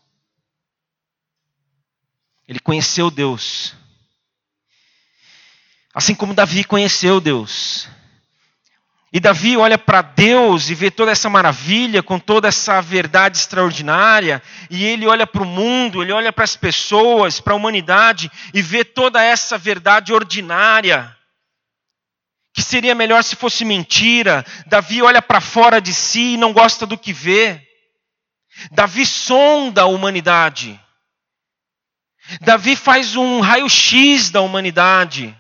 Ele 2.47 2.61
conheceu 2.61 3.11
Deus. 3.11 3.75
Assim 5.95 6.15
como 6.15 6.35
Davi 6.35 6.63
conheceu 6.63 7.19
Deus. 7.19 7.89
E 9.11 9.19
Davi 9.19 9.57
olha 9.57 9.79
para 9.79 10.03
Deus 10.03 10.69
e 10.69 10.75
vê 10.75 10.91
toda 10.91 11.13
essa 11.13 11.31
maravilha, 11.31 12.03
com 12.03 12.19
toda 12.19 12.49
essa 12.49 12.83
verdade 12.83 13.39
extraordinária, 13.39 14.43
e 14.69 14.85
ele 14.85 15.07
olha 15.07 15.27
para 15.27 15.43
o 15.43 15.47
mundo, 15.47 16.03
ele 16.03 16.13
olha 16.13 16.31
para 16.31 16.45
as 16.45 16.57
pessoas, 16.57 17.41
para 17.41 17.55
a 17.55 17.57
humanidade, 17.57 18.31
e 18.53 18.61
vê 18.61 18.85
toda 18.85 19.25
essa 19.25 19.57
verdade 19.57 20.13
ordinária, 20.13 21.17
que 22.53 22.63
seria 22.63 22.95
melhor 22.95 23.23
se 23.23 23.37
fosse 23.37 23.65
mentira. 23.65 24.45
Davi 24.67 25.03
olha 25.03 25.23
para 25.23 25.41
fora 25.41 25.81
de 25.81 25.95
si 25.95 26.35
e 26.35 26.37
não 26.37 26.53
gosta 26.53 26.87
do 26.87 26.99
que 26.99 27.13
vê. 27.13 27.61
Davi 28.73 29.07
sonda 29.07 29.83
a 29.83 29.87
humanidade. 29.87 30.79
Davi 32.41 32.77
faz 32.77 33.17
um 33.17 33.41
raio-x 33.41 34.31
da 34.31 34.41
humanidade. 34.41 35.37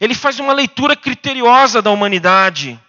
Ele 0.00 0.14
faz 0.14 0.38
uma 0.38 0.52
leitura 0.52 0.96
criteriosa 0.96 1.80
da 1.80 1.90
humanidade. 1.90 2.80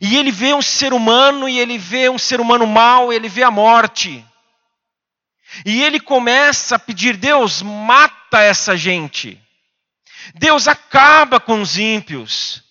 E 0.00 0.16
ele 0.16 0.30
vê 0.30 0.54
um 0.54 0.62
ser 0.62 0.92
humano, 0.92 1.48
e 1.48 1.58
ele 1.58 1.78
vê 1.78 2.08
um 2.08 2.18
ser 2.18 2.40
humano 2.40 2.66
mau, 2.66 3.12
ele 3.12 3.28
vê 3.28 3.42
a 3.42 3.50
morte. 3.50 4.24
E 5.64 5.82
ele 5.82 6.00
começa 6.00 6.76
a 6.76 6.78
pedir: 6.78 7.16
Deus, 7.16 7.62
mata 7.62 8.40
essa 8.40 8.76
gente. 8.76 9.41
Deus 10.34 10.68
acaba 10.68 11.38
com 11.40 11.60
os 11.60 11.78
ímpios. 11.78 12.62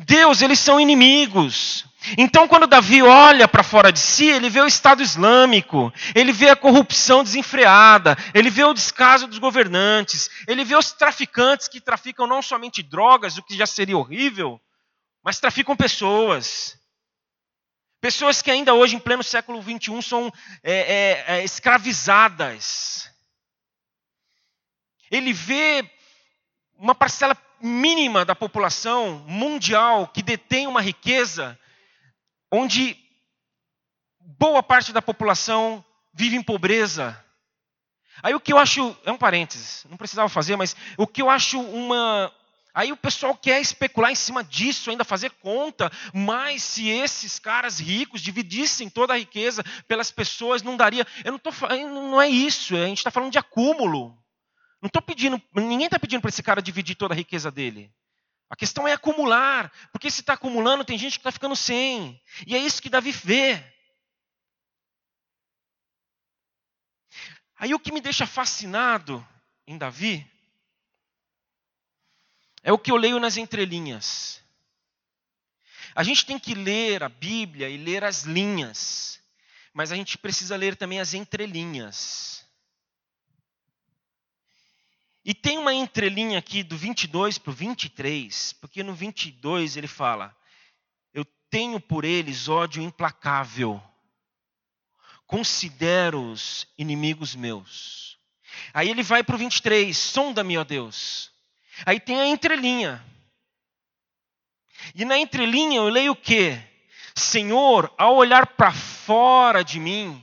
Deus, 0.00 0.42
eles 0.42 0.58
são 0.58 0.80
inimigos. 0.80 1.84
Então, 2.18 2.48
quando 2.48 2.66
Davi 2.66 3.02
olha 3.02 3.46
para 3.46 3.62
fora 3.62 3.92
de 3.92 4.00
si, 4.00 4.26
ele 4.26 4.50
vê 4.50 4.60
o 4.60 4.66
Estado 4.66 5.02
Islâmico, 5.02 5.92
ele 6.14 6.32
vê 6.32 6.48
a 6.48 6.56
corrupção 6.56 7.22
desenfreada, 7.22 8.16
ele 8.34 8.50
vê 8.50 8.64
o 8.64 8.74
descaso 8.74 9.28
dos 9.28 9.38
governantes, 9.38 10.28
ele 10.48 10.64
vê 10.64 10.74
os 10.74 10.92
traficantes 10.92 11.68
que 11.68 11.80
traficam 11.80 12.26
não 12.26 12.42
somente 12.42 12.82
drogas, 12.82 13.38
o 13.38 13.42
que 13.42 13.56
já 13.56 13.66
seria 13.66 13.96
horrível, 13.96 14.60
mas 15.22 15.38
traficam 15.38 15.76
pessoas. 15.76 16.76
Pessoas 18.00 18.42
que 18.42 18.50
ainda 18.50 18.74
hoje, 18.74 18.96
em 18.96 18.98
pleno 18.98 19.22
século 19.22 19.62
XXI, 19.62 20.02
são 20.02 20.32
é, 20.60 20.72
é, 20.72 21.24
é, 21.28 21.44
escravizadas. 21.44 23.08
Ele 25.08 25.32
vê 25.32 25.88
uma 26.82 26.96
parcela 26.96 27.36
mínima 27.60 28.24
da 28.24 28.34
população 28.34 29.24
mundial 29.28 30.08
que 30.08 30.20
detém 30.20 30.66
uma 30.66 30.82
riqueza 30.82 31.56
onde 32.50 32.98
boa 34.20 34.64
parte 34.64 34.92
da 34.92 35.00
população 35.00 35.84
vive 36.12 36.34
em 36.34 36.42
pobreza. 36.42 37.16
Aí 38.20 38.34
o 38.34 38.40
que 38.40 38.52
eu 38.52 38.58
acho, 38.58 38.96
é 39.04 39.12
um 39.12 39.16
parênteses, 39.16 39.86
não 39.88 39.96
precisava 39.96 40.28
fazer, 40.28 40.56
mas 40.56 40.74
o 40.98 41.06
que 41.06 41.22
eu 41.22 41.30
acho 41.30 41.60
uma. 41.60 42.32
Aí 42.74 42.90
o 42.90 42.96
pessoal 42.96 43.36
quer 43.36 43.60
especular 43.60 44.10
em 44.10 44.16
cima 44.16 44.42
disso, 44.42 44.90
ainda 44.90 45.04
fazer 45.04 45.30
conta, 45.30 45.90
mas 46.12 46.64
se 46.64 46.88
esses 46.88 47.38
caras 47.38 47.78
ricos 47.78 48.20
dividissem 48.20 48.90
toda 48.90 49.12
a 49.12 49.18
riqueza 49.18 49.62
pelas 49.86 50.10
pessoas, 50.10 50.62
não 50.62 50.76
daria. 50.76 51.06
Eu 51.24 51.30
não 51.32 51.38
tô, 51.38 51.52
não 51.88 52.20
é 52.20 52.28
isso, 52.28 52.74
a 52.74 52.86
gente 52.86 52.98
está 52.98 53.10
falando 53.12 53.30
de 53.30 53.38
acúmulo. 53.38 54.20
Não 54.82 54.88
estou 54.88 55.00
pedindo, 55.00 55.40
ninguém 55.54 55.84
está 55.84 55.96
pedindo 55.96 56.20
para 56.20 56.28
esse 56.28 56.42
cara 56.42 56.60
dividir 56.60 56.96
toda 56.96 57.14
a 57.14 57.16
riqueza 57.16 57.52
dele. 57.52 57.94
A 58.50 58.56
questão 58.56 58.86
é 58.86 58.92
acumular, 58.92 59.72
porque 59.92 60.10
se 60.10 60.20
está 60.20 60.32
acumulando, 60.32 60.84
tem 60.84 60.98
gente 60.98 61.12
que 61.12 61.20
está 61.20 61.30
ficando 61.30 61.54
sem. 61.54 62.20
E 62.46 62.56
é 62.56 62.58
isso 62.58 62.82
que 62.82 62.90
Davi 62.90 63.12
vê. 63.12 63.64
Aí 67.56 67.72
o 67.72 67.78
que 67.78 67.92
me 67.92 68.00
deixa 68.00 68.26
fascinado 68.26 69.24
em 69.68 69.78
Davi 69.78 70.28
é 72.62 72.72
o 72.72 72.78
que 72.78 72.90
eu 72.90 72.96
leio 72.96 73.20
nas 73.20 73.36
entrelinhas. 73.36 74.42
A 75.94 76.02
gente 76.02 76.26
tem 76.26 76.40
que 76.40 76.54
ler 76.54 77.04
a 77.04 77.08
Bíblia 77.08 77.68
e 77.68 77.76
ler 77.76 78.02
as 78.02 78.22
linhas, 78.22 79.22
mas 79.72 79.92
a 79.92 79.96
gente 79.96 80.18
precisa 80.18 80.56
ler 80.56 80.74
também 80.74 80.98
as 81.00 81.14
entrelinhas. 81.14 82.41
E 85.24 85.32
tem 85.32 85.56
uma 85.56 85.72
entrelinha 85.72 86.38
aqui 86.38 86.62
do 86.62 86.76
22 86.76 87.38
para 87.38 87.50
o 87.50 87.54
23, 87.54 88.54
porque 88.54 88.82
no 88.82 88.92
22 88.92 89.76
ele 89.76 89.86
fala: 89.86 90.36
Eu 91.14 91.24
tenho 91.48 91.78
por 91.78 92.04
eles 92.04 92.48
ódio 92.48 92.82
implacável, 92.82 93.82
considero-os 95.26 96.66
inimigos 96.76 97.36
meus. 97.36 98.18
Aí 98.74 98.90
ele 98.90 99.02
vai 99.02 99.22
para 99.22 99.36
o 99.36 99.38
23, 99.38 99.96
sonda-me, 99.96 100.58
ó 100.58 100.64
Deus. 100.64 101.30
Aí 101.86 102.00
tem 102.00 102.20
a 102.20 102.26
entrelinha. 102.26 103.04
E 104.94 105.04
na 105.04 105.16
entrelinha 105.16 105.76
eu 105.78 105.88
leio 105.88 106.12
o 106.12 106.16
quê? 106.16 106.60
Senhor, 107.14 107.92
ao 107.96 108.16
olhar 108.16 108.46
para 108.46 108.72
fora 108.72 109.62
de 109.62 109.78
mim, 109.78 110.22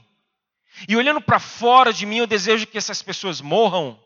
e 0.87 0.95
olhando 0.95 1.21
para 1.21 1.39
fora 1.39 1.91
de 1.91 2.05
mim, 2.05 2.17
eu 2.17 2.27
desejo 2.27 2.67
que 2.67 2.77
essas 2.77 3.01
pessoas 3.01 3.41
morram. 3.41 3.99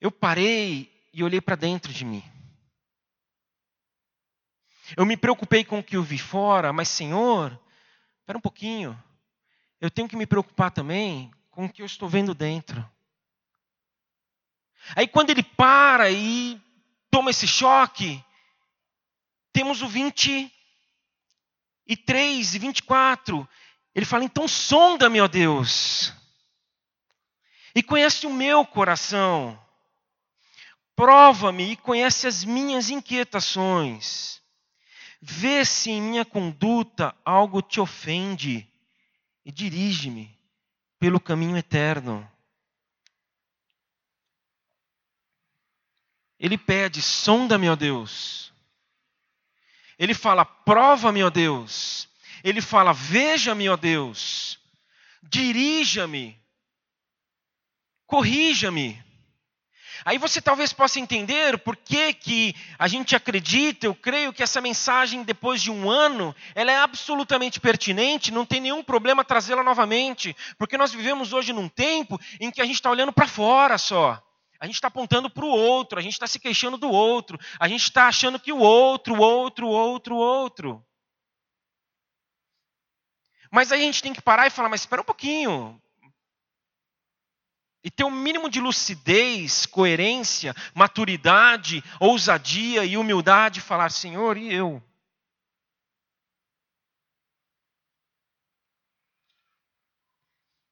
Eu 0.00 0.10
parei 0.10 0.92
e 1.12 1.22
olhei 1.22 1.40
para 1.40 1.56
dentro 1.56 1.92
de 1.92 2.04
mim. 2.04 2.22
Eu 4.96 5.06
me 5.06 5.16
preocupei 5.16 5.64
com 5.64 5.78
o 5.78 5.82
que 5.82 5.96
eu 5.96 6.02
vi 6.02 6.18
fora, 6.18 6.72
mas 6.72 6.88
Senhor, 6.88 7.58
espera 8.20 8.36
um 8.36 8.40
pouquinho. 8.40 9.00
Eu 9.80 9.90
tenho 9.90 10.08
que 10.08 10.16
me 10.16 10.26
preocupar 10.26 10.70
também 10.70 11.32
com 11.50 11.64
o 11.64 11.72
que 11.72 11.82
eu 11.82 11.86
estou 11.86 12.08
vendo 12.08 12.34
dentro. 12.34 12.88
Aí 14.94 15.08
quando 15.08 15.30
ele 15.30 15.42
para 15.42 16.10
e 16.10 16.60
toma 17.10 17.30
esse 17.30 17.46
choque, 17.46 18.22
temos 19.52 19.80
o 19.82 19.88
23 19.88 20.50
e 22.54 22.58
24. 22.58 23.48
Ele 23.94 24.04
fala: 24.04 24.24
então 24.24 24.46
sonda-me, 24.46 25.20
ó 25.20 25.28
Deus, 25.28 26.12
e 27.74 27.82
conhece 27.82 28.26
o 28.26 28.32
meu 28.32 28.66
coração. 28.66 29.58
Prova-me 30.96 31.72
e 31.72 31.76
conhece 31.76 32.26
as 32.26 32.44
minhas 32.44 32.88
inquietações. 32.88 34.40
Vê 35.20 35.64
se 35.64 35.90
em 35.90 36.00
minha 36.00 36.24
conduta 36.24 37.16
algo 37.24 37.60
te 37.62 37.80
ofende 37.80 38.68
e 39.44 39.50
dirige-me 39.50 40.38
pelo 40.98 41.20
caminho 41.20 41.56
eterno. 41.56 42.30
Ele 46.38 46.58
pede: 46.58 47.02
sonda-me, 47.02 47.68
ó 47.68 47.76
Deus. 47.76 48.52
Ele 49.98 50.14
fala: 50.14 50.44
prova-me, 50.44 51.22
ó 51.22 51.30
Deus. 51.30 52.08
Ele 52.42 52.60
fala: 52.60 52.92
veja-me, 52.92 53.68
ó 53.68 53.76
Deus. 53.76 54.58
Dirija-me. 55.22 56.38
Corrija-me. 58.06 59.03
Aí 60.04 60.16
você 60.16 60.40
talvez 60.40 60.72
possa 60.72 60.98
entender 60.98 61.58
por 61.58 61.76
que, 61.76 62.14
que 62.14 62.54
a 62.78 62.88
gente 62.88 63.14
acredita, 63.14 63.86
eu 63.86 63.94
creio 63.94 64.32
que 64.32 64.42
essa 64.42 64.60
mensagem, 64.60 65.22
depois 65.22 65.60
de 65.60 65.70
um 65.70 65.90
ano, 65.90 66.34
ela 66.54 66.72
é 66.72 66.76
absolutamente 66.76 67.60
pertinente, 67.60 68.32
não 68.32 68.46
tem 68.46 68.60
nenhum 68.60 68.82
problema 68.82 69.24
trazê-la 69.24 69.62
novamente, 69.62 70.34
porque 70.56 70.78
nós 70.78 70.92
vivemos 70.92 71.32
hoje 71.32 71.52
num 71.52 71.68
tempo 71.68 72.18
em 72.40 72.50
que 72.50 72.60
a 72.60 72.64
gente 72.64 72.76
está 72.76 72.90
olhando 72.90 73.12
para 73.12 73.26
fora 73.26 73.76
só. 73.76 74.22
A 74.58 74.66
gente 74.66 74.76
está 74.76 74.88
apontando 74.88 75.28
para 75.28 75.44
o 75.44 75.48
outro, 75.48 75.98
a 75.98 76.02
gente 76.02 76.14
está 76.14 76.26
se 76.26 76.38
queixando 76.38 76.78
do 76.78 76.88
outro, 76.88 77.38
a 77.60 77.68
gente 77.68 77.82
está 77.82 78.08
achando 78.08 78.40
que 78.40 78.52
o 78.52 78.58
outro, 78.58 79.20
outro, 79.20 79.68
outro, 79.68 80.16
outro. 80.16 80.86
Mas 83.50 83.70
aí 83.70 83.82
a 83.82 83.84
gente 83.84 84.02
tem 84.02 84.12
que 84.12 84.22
parar 84.22 84.46
e 84.46 84.50
falar, 84.50 84.68
mas 84.68 84.80
espera 84.80 85.02
um 85.02 85.04
pouquinho. 85.04 85.80
E 87.84 87.90
ter 87.90 88.02
um 88.02 88.10
mínimo 88.10 88.48
de 88.48 88.60
lucidez, 88.60 89.66
coerência, 89.66 90.54
maturidade, 90.74 91.84
ousadia 92.00 92.82
e 92.82 92.96
humildade, 92.96 93.60
falar, 93.60 93.90
Senhor, 93.90 94.38
e 94.38 94.50
eu? 94.50 94.82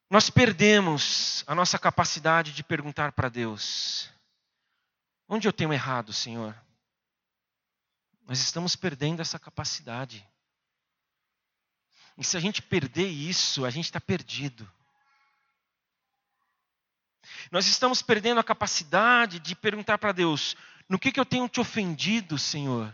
Nós 0.09 0.31
perdemos 0.31 1.44
a 1.46 1.55
nossa 1.55 1.79
capacidade 1.79 2.53
de 2.53 2.64
perguntar 2.64 3.12
para 3.12 3.29
Deus: 3.29 4.11
onde 5.29 5.46
eu 5.46 5.53
tenho 5.53 5.72
errado, 5.72 6.14
Senhor? 6.14 6.55
Nós 8.27 8.38
estamos 8.38 8.75
perdendo 8.75 9.20
essa 9.20 9.38
capacidade. 9.38 10.27
E 12.16 12.25
se 12.25 12.38
a 12.38 12.40
gente 12.40 12.62
perder 12.62 13.09
isso, 13.09 13.66
a 13.66 13.70
gente 13.70 13.87
está 13.87 14.01
perdido. 14.01 14.70
Nós 17.51 17.67
estamos 17.67 18.03
perdendo 18.03 18.41
a 18.41 18.45
capacidade 18.45 19.39
de 19.39 19.55
perguntar 19.55 19.99
para 19.99 20.13
Deus: 20.13 20.57
no 20.89 20.99
que, 20.99 21.13
que 21.13 21.21
eu 21.21 21.25
tenho 21.25 21.49
te 21.49 21.61
ofendido, 21.61 22.39
Senhor? 22.39 22.93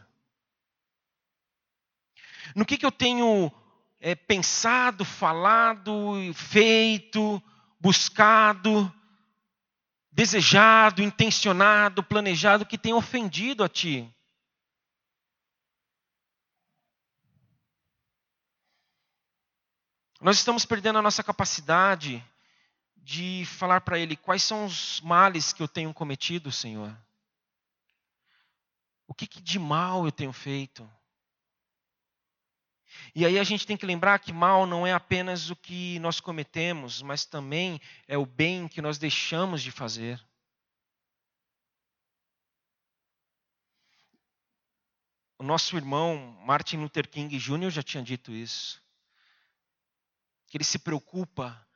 No 2.55 2.64
que, 2.64 2.79
que 2.79 2.87
eu 2.87 2.93
tenho 2.93 3.53
é, 4.01 4.14
pensado, 4.14 5.05
falado, 5.05 6.33
feito, 6.35 7.43
buscado, 7.79 8.93
desejado, 10.11 11.03
intencionado, 11.03 12.03
planejado 12.03 12.67
que 12.67 12.79
tem 12.79 12.93
ofendido 12.93 13.62
a 13.62 13.69
ti. 13.69 14.12
Nós 20.21 20.37
estamos 20.37 20.64
perdendo 20.64 20.99
a 20.99 21.03
nossa 21.03 21.23
capacidade 21.23 22.25
de 23.09 23.47
falar 23.47 23.81
para 23.81 23.99
Ele 23.99 24.14
quais 24.14 24.42
são 24.42 24.66
os 24.66 25.01
males 25.01 25.51
que 25.51 25.62
eu 25.62 25.66
tenho 25.66 25.94
cometido, 25.94 26.53
Senhor. 26.53 26.94
O 29.07 29.14
que, 29.14 29.27
que 29.27 29.40
de 29.40 29.59
mal 29.59 30.05
eu 30.05 30.12
tenho 30.12 30.31
feito? 30.31 30.87
E 33.14 33.25
aí 33.25 33.38
a 33.38 33.44
gente 33.44 33.66
tem 33.66 33.79
que 33.79 33.87
lembrar 33.87 34.18
que 34.18 34.31
mal 34.31 34.66
não 34.66 34.87
é 34.87 34.92
apenas 34.92 35.49
o 35.49 35.57
que 35.57 35.99
nós 36.01 36.21
cometemos, 36.21 37.01
mas 37.01 37.25
também 37.25 37.81
é 38.07 38.18
o 38.18 38.27
bem 38.27 38.68
que 38.68 38.83
nós 38.83 38.99
deixamos 38.99 39.62
de 39.62 39.71
fazer. 39.71 40.23
O 45.38 45.42
nosso 45.42 45.79
irmão 45.79 46.37
Martin 46.44 46.77
Luther 46.77 47.09
King 47.09 47.38
Jr. 47.38 47.71
já 47.71 47.83
tinha 47.83 48.03
dito 48.03 48.33
isso. 48.33 48.83
Que 50.47 50.59
ele 50.59 50.64
se 50.64 50.79
preocupa, 50.79 51.66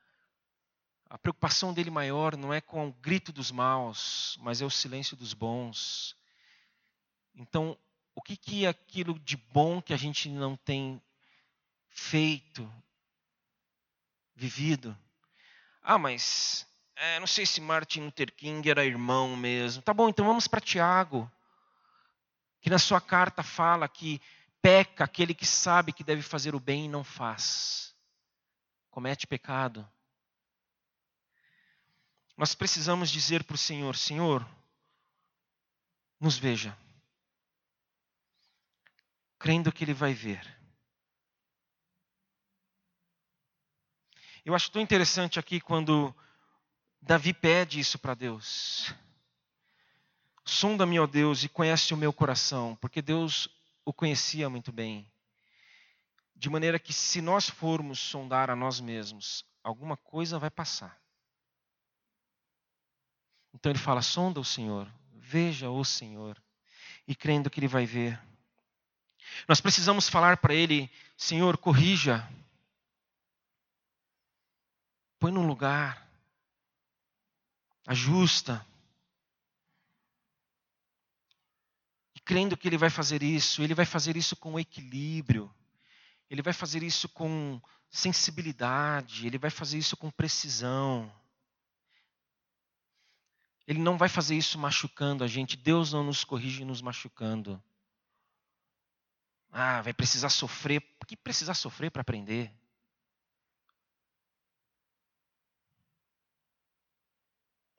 a 1.13 1.19
preocupação 1.19 1.75
dele 1.75 1.91
maior 1.91 2.39
não 2.39 2.55
é 2.55 2.61
com 2.63 2.89
o 2.89 2.93
grito 2.95 3.35
dos 3.35 3.51
maus, 3.51 4.39
mas 4.41 4.63
é 4.63 4.65
o 4.65 4.71
silêncio 4.71 5.15
dos 5.15 5.35
bons. 5.35 6.17
Então, 7.35 7.77
o 8.15 8.23
que, 8.23 8.35
que 8.35 8.65
é 8.65 8.71
aquilo 8.71 9.19
de 9.19 9.37
bom 9.37 9.83
que 9.83 9.93
a 9.93 9.97
gente 9.99 10.31
não 10.31 10.57
tem 10.57 11.03
feito, 11.91 12.67
vivido? 14.35 14.97
Ah, 15.83 15.99
mas 15.99 16.67
é, 16.97 17.21
não 17.21 17.27
sei 17.27 17.45
se 17.45 17.61
Martin 17.61 18.05
Luther 18.05 18.33
King 18.33 18.71
era 18.71 18.83
irmão 18.83 19.37
mesmo. 19.37 19.83
Tá 19.83 19.93
bom, 19.93 20.09
então 20.09 20.25
vamos 20.25 20.49
para 20.49 20.63
Tiago, 20.63 21.31
que 22.59 22.71
na 22.71 22.79
sua 22.79 23.03
carta 23.03 23.43
fala 23.43 23.87
que 23.87 24.19
peca 24.63 25.05
aquele 25.05 25.35
que 25.35 25.45
sabe 25.45 25.93
que 25.93 26.03
deve 26.03 26.23
fazer 26.23 26.55
o 26.55 26.61
bem 26.61 26.87
e 26.87 26.89
não 26.89 27.05
faz. 27.05 27.95
Comete 28.91 29.27
pecado. 29.27 29.87
Nós 32.43 32.57
precisamos 32.57 33.09
dizer 33.09 33.45
para 33.45 33.55
o 33.55 33.57
Senhor: 33.57 33.97
Senhor, 33.97 34.45
nos 36.19 36.37
veja 36.37 36.77
crendo 39.39 39.71
que 39.71 39.85
ele 39.85 39.95
vai 39.95 40.13
ver. 40.13 40.45
Eu 44.45 44.57
acho 44.57 44.73
tão 44.73 44.83
interessante 44.83 45.39
aqui 45.39 45.61
quando 45.61 46.13
Davi 47.01 47.33
pede 47.33 47.79
isso 47.79 47.97
para 47.97 48.13
Deus. 48.13 48.93
Sonda-me, 50.45 50.99
ó 50.99 51.07
Deus, 51.07 51.45
e 51.45 51.49
conhece 51.49 51.95
o 51.95 51.97
meu 51.97 52.13
coração, 52.13 52.75
porque 52.81 53.01
Deus 53.01 53.49
o 53.85 53.93
conhecia 53.93 54.51
muito 54.51 54.73
bem. 54.73 55.09
De 56.35 56.51
maneira 56.51 56.81
que, 56.81 56.93
se 56.93 57.21
nós 57.21 57.49
formos 57.49 58.01
sondar 58.01 58.51
a 58.51 58.57
nós 58.57 58.81
mesmos, 58.81 59.45
alguma 59.63 59.97
coisa 59.97 60.41
vai 60.41 60.51
passar. 60.51 61.02
Então 63.53 63.71
ele 63.71 63.79
fala: 63.79 64.03
sonda 64.03 64.41
o 64.41 64.45
Senhor, 64.45 64.91
veja 65.15 65.71
o 65.71 65.85
Senhor, 65.85 66.41
e 67.07 67.15
crendo 67.15 67.51
que 67.51 67.61
ele 67.61 67.69
vai 67.69 67.87
ver. 67.87 68.21
Nós 69.49 69.61
precisamos 69.61 70.09
falar 70.09 70.37
para 70.37 70.55
Ele: 70.55 70.91
Senhor, 71.17 71.57
corrija, 71.57 72.29
põe 75.19 75.33
no 75.33 75.47
lugar, 75.47 76.07
ajusta. 77.87 78.65
E 82.15 82.21
crendo 82.21 82.57
que 82.57 82.69
Ele 82.69 82.79
vai 82.79 82.91
fazer 82.91 83.23
isso, 83.23 83.63
Ele 83.63 83.75
vai 83.75 83.87
fazer 83.87 84.17
isso 84.17 84.37
com 84.37 84.59
equilíbrio, 84.59 85.53
Ele 86.29 86.43
vai 86.43 86.53
fazer 86.53 86.83
isso 86.83 87.09
com 87.09 87.61
sensibilidade, 87.91 89.27
ele 89.27 89.37
vai 89.37 89.51
fazer 89.51 89.77
isso 89.77 89.99
com 89.99 90.11
precisão. 90.11 91.13
Ele 93.67 93.79
não 93.79 93.97
vai 93.97 94.09
fazer 94.09 94.37
isso 94.37 94.59
machucando 94.59 95.23
a 95.23 95.27
gente. 95.27 95.57
Deus 95.57 95.93
não 95.93 96.05
nos 96.05 96.25
corrige 96.25 96.65
nos 96.65 96.83
machucando. 96.83 97.63
Ah, 99.51 99.83
vai 99.83 99.93
precisar 99.93 100.31
sofrer. 100.31 100.81
Por 100.99 101.07
que 101.07 101.17
precisar 101.17 101.55
sofrer 101.55 101.91
para 101.91 102.03
aprender? 102.03 102.53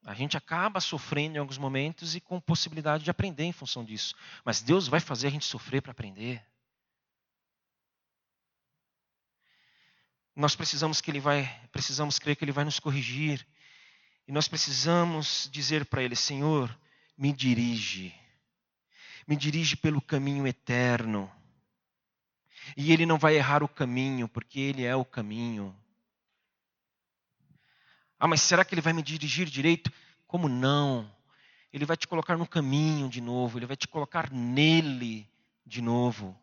A 0.05 0.13
gente 0.13 0.35
acaba 0.35 0.81
sofrendo 0.81 1.37
em 1.37 1.39
alguns 1.39 1.57
momentos 1.57 2.13
e 2.13 2.19
com 2.19 2.39
possibilidade 2.39 3.03
de 3.05 3.09
aprender 3.09 3.45
em 3.45 3.53
função 3.53 3.85
disso. 3.85 4.13
Mas 4.43 4.61
Deus 4.61 4.87
vai 4.87 4.99
fazer 4.99 5.27
a 5.27 5.29
gente 5.31 5.45
sofrer 5.45 5.81
para 5.81 5.91
aprender. 5.91 6.45
Nós 10.35 10.55
precisamos 10.55 10.99
que 10.99 11.09
ele 11.09 11.19
vai, 11.19 11.47
precisamos 11.71 12.19
crer 12.19 12.35
que 12.35 12.43
ele 12.43 12.51
vai 12.51 12.65
nos 12.65 12.79
corrigir. 12.79 13.47
E 14.27 14.31
nós 14.31 14.47
precisamos 14.47 15.49
dizer 15.51 15.85
para 15.85 16.01
ele, 16.01 16.15
Senhor, 16.15 16.75
me 17.17 17.33
dirige. 17.33 18.13
Me 19.27 19.35
dirige 19.35 19.75
pelo 19.75 20.01
caminho 20.01 20.47
eterno. 20.47 21.31
E 22.77 22.91
ele 22.91 23.05
não 23.05 23.17
vai 23.17 23.35
errar 23.35 23.63
o 23.63 23.67
caminho, 23.67 24.27
porque 24.27 24.59
ele 24.59 24.83
é 24.83 24.95
o 24.95 25.03
caminho. 25.03 25.75
Ah, 28.17 28.27
mas 28.27 28.41
será 28.41 28.63
que 28.63 28.73
ele 28.73 28.81
vai 28.81 28.93
me 28.93 29.01
dirigir 29.01 29.47
direito? 29.47 29.91
Como 30.25 30.47
não? 30.47 31.13
Ele 31.73 31.85
vai 31.85 31.97
te 31.97 32.07
colocar 32.07 32.37
no 32.37 32.47
caminho 32.47 33.09
de 33.09 33.19
novo, 33.19 33.57
ele 33.57 33.65
vai 33.65 33.75
te 33.75 33.87
colocar 33.87 34.31
nele 34.31 35.29
de 35.65 35.81
novo. 35.81 36.39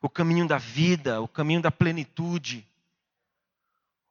O 0.00 0.08
caminho 0.08 0.46
da 0.46 0.58
vida, 0.58 1.20
o 1.20 1.26
caminho 1.26 1.60
da 1.60 1.70
plenitude. 1.70 2.64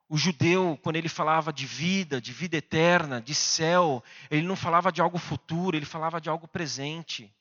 O 0.07 0.17
judeu, 0.17 0.79
quando 0.83 0.97
ele 0.97 1.09
falava 1.09 1.51
de 1.51 1.65
vida, 1.65 2.21
de 2.21 2.31
vida 2.31 2.57
eterna, 2.57 3.19
de 3.19 3.33
céu, 3.33 4.03
ele 4.29 4.45
não 4.45 4.55
falava 4.55 4.91
de 4.91 5.01
algo 5.01 5.17
futuro, 5.17 5.75
ele 5.75 5.85
falava 5.85 6.21
de 6.21 6.29
algo 6.29 6.47
presente. 6.47 7.33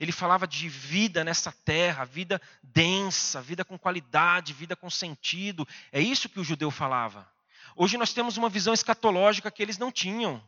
Ele 0.00 0.10
falava 0.10 0.46
de 0.46 0.68
vida 0.68 1.22
nessa 1.22 1.52
terra, 1.52 2.04
vida 2.04 2.40
densa, 2.62 3.40
vida 3.40 3.64
com 3.64 3.78
qualidade, 3.78 4.52
vida 4.52 4.74
com 4.74 4.90
sentido. 4.90 5.66
É 5.92 6.00
isso 6.00 6.28
que 6.28 6.40
o 6.40 6.44
judeu 6.44 6.70
falava. 6.70 7.30
Hoje 7.76 7.96
nós 7.96 8.12
temos 8.12 8.36
uma 8.36 8.48
visão 8.48 8.74
escatológica 8.74 9.50
que 9.50 9.62
eles 9.62 9.78
não 9.78 9.92
tinham. 9.92 10.42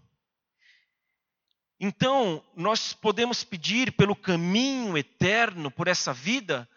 Então, 1.79 2.43
nós 2.57 2.93
podemos 2.93 3.45
pedir 3.45 3.93
pelo 3.93 4.17
caminho 4.17 4.97
eterno, 4.97 5.71
por 5.71 5.89
essa 5.89 6.13
vida, 6.13 6.69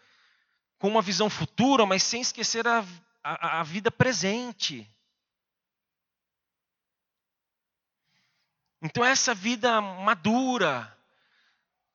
com 0.80 0.88
uma 0.88 1.02
visão 1.02 1.30
futura, 1.30 1.86
mas 1.86 2.04
sem 2.04 2.22
esquecer 2.22 2.68
a, 2.68 2.86
a, 3.36 3.60
a 3.62 3.63
vida 3.63 3.90
presente. 3.90 4.90
Então, 8.82 9.04
essa 9.04 9.34
vida 9.34 9.82
madura, 9.82 10.98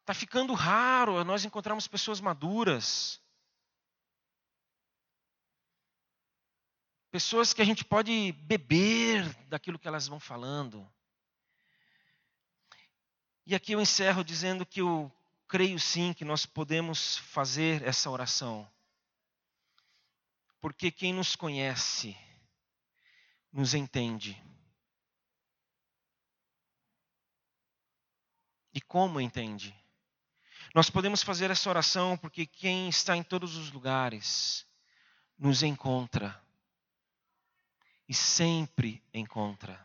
Está 0.02 0.12
ficando 0.12 0.52
raro 0.52 1.22
nós 1.22 1.44
encontrarmos 1.44 1.86
pessoas 1.86 2.20
maduras. 2.20 3.20
Pessoas 7.12 7.52
que 7.52 7.62
a 7.62 7.64
gente 7.64 7.84
pode 7.84 8.32
beber 8.32 9.32
daquilo 9.46 9.78
que 9.78 9.86
elas 9.86 10.08
vão 10.08 10.18
falando. 10.18 10.90
E 13.46 13.54
aqui 13.54 13.72
eu 13.72 13.80
encerro 13.80 14.24
dizendo 14.24 14.66
que 14.66 14.80
eu 14.80 15.12
creio 15.46 15.78
sim 15.78 16.12
que 16.12 16.24
nós 16.24 16.46
podemos 16.46 17.18
fazer 17.18 17.82
essa 17.82 18.10
oração. 18.10 18.68
Porque 20.62 20.92
quem 20.92 21.12
nos 21.12 21.34
conhece, 21.34 22.16
nos 23.52 23.74
entende. 23.74 24.40
E 28.72 28.80
como 28.80 29.20
entende? 29.20 29.76
Nós 30.72 30.88
podemos 30.88 31.20
fazer 31.20 31.50
essa 31.50 31.68
oração 31.68 32.16
porque 32.16 32.46
quem 32.46 32.88
está 32.88 33.16
em 33.16 33.24
todos 33.24 33.56
os 33.56 33.72
lugares 33.72 34.64
nos 35.36 35.64
encontra 35.64 36.40
e 38.08 38.14
sempre 38.14 39.02
encontra. 39.12 39.84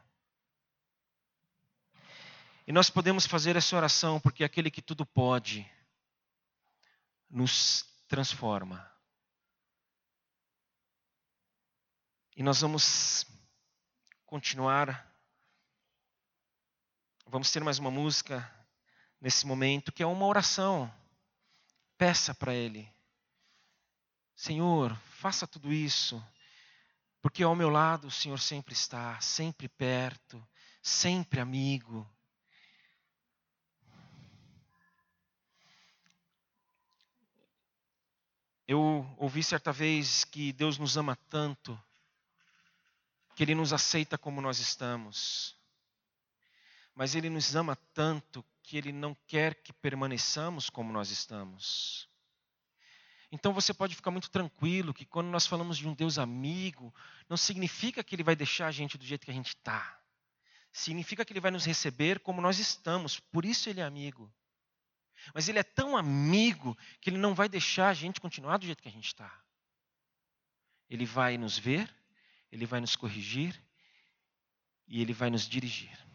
E 2.67 2.71
nós 2.71 2.91
podemos 2.91 3.25
fazer 3.25 3.55
essa 3.55 3.75
oração 3.75 4.19
porque 4.19 4.43
aquele 4.43 4.69
que 4.69 4.83
tudo 4.83 5.07
pode 5.07 5.67
nos 7.27 7.83
transforma. 8.07 8.95
E 12.37 12.43
nós 12.43 12.61
vamos 12.61 13.25
continuar. 14.27 15.11
Vamos 17.25 17.51
ter 17.51 17.63
mais 17.63 17.79
uma 17.79 17.89
música 17.89 18.47
nesse 19.19 19.43
momento, 19.47 19.91
que 19.91 20.03
é 20.03 20.05
uma 20.05 20.23
oração. 20.23 20.93
Peça 21.97 22.35
para 22.35 22.53
Ele: 22.53 22.87
Senhor, 24.35 24.95
faça 25.15 25.47
tudo 25.47 25.73
isso, 25.73 26.23
porque 27.23 27.41
ao 27.41 27.55
meu 27.55 27.71
lado 27.71 28.05
o 28.05 28.11
Senhor 28.11 28.39
sempre 28.39 28.75
está, 28.75 29.19
sempre 29.19 29.67
perto, 29.67 30.47
sempre 30.79 31.39
amigo. 31.39 32.07
Eu 38.67 39.11
ouvi 39.17 39.41
certa 39.41 39.73
vez 39.73 40.23
que 40.23 40.53
Deus 40.53 40.77
nos 40.77 40.97
ama 40.97 41.15
tanto, 41.31 41.83
que 43.37 43.43
Ele 43.43 43.53
nos 43.53 43.71
aceita 43.71 44.17
como 44.17 44.41
nós 44.41 44.57
estamos, 44.57 45.55
mas 46.95 47.13
Ele 47.13 47.29
nos 47.29 47.55
ama 47.55 47.75
tanto 47.93 48.43
que 48.63 48.75
Ele 48.75 48.91
não 48.91 49.15
quer 49.27 49.53
que 49.61 49.71
permaneçamos 49.71 50.71
como 50.71 50.91
nós 50.91 51.11
estamos. 51.11 52.09
Então 53.31 53.53
você 53.53 53.75
pode 53.75 53.93
ficar 53.93 54.09
muito 54.09 54.31
tranquilo 54.31 54.91
que 54.91 55.05
quando 55.05 55.27
nós 55.27 55.45
falamos 55.45 55.77
de 55.77 55.87
um 55.87 55.93
Deus 55.93 56.17
amigo, 56.17 56.91
não 57.29 57.37
significa 57.37 58.03
que 58.03 58.15
Ele 58.15 58.23
vai 58.23 58.35
deixar 58.35 58.65
a 58.65 58.71
gente 58.71 58.97
do 58.97 59.05
jeito 59.05 59.23
que 59.23 59.29
a 59.31 59.35
gente 59.35 59.49
está. 59.49 60.01
Significa 60.73 61.23
que 61.23 61.31
Ele 61.31 61.39
vai 61.39 61.51
nos 61.51 61.63
receber 61.63 62.19
como 62.21 62.41
nós 62.41 62.57
estamos, 62.57 63.19
por 63.19 63.45
isso 63.45 63.69
Ele 63.69 63.81
é 63.81 63.83
amigo. 63.83 64.33
Mas 65.31 65.47
Ele 65.47 65.59
é 65.59 65.63
tão 65.63 65.95
amigo 65.95 66.75
que 66.99 67.11
Ele 67.11 67.19
não 67.19 67.35
vai 67.35 67.47
deixar 67.47 67.89
a 67.89 67.93
gente 67.93 68.19
continuar 68.19 68.57
do 68.57 68.65
jeito 68.65 68.81
que 68.81 68.89
a 68.89 68.91
gente 68.91 69.05
está. 69.05 69.31
Ele 70.89 71.05
vai 71.05 71.37
nos 71.37 71.55
ver, 71.55 71.96
Ele 72.51 72.65
vai 72.65 72.79
nos 72.79 72.95
corrigir 72.95 73.61
e 74.87 75.01
Ele 75.01 75.13
vai 75.13 75.29
nos 75.29 75.47
dirigir. 75.47 76.06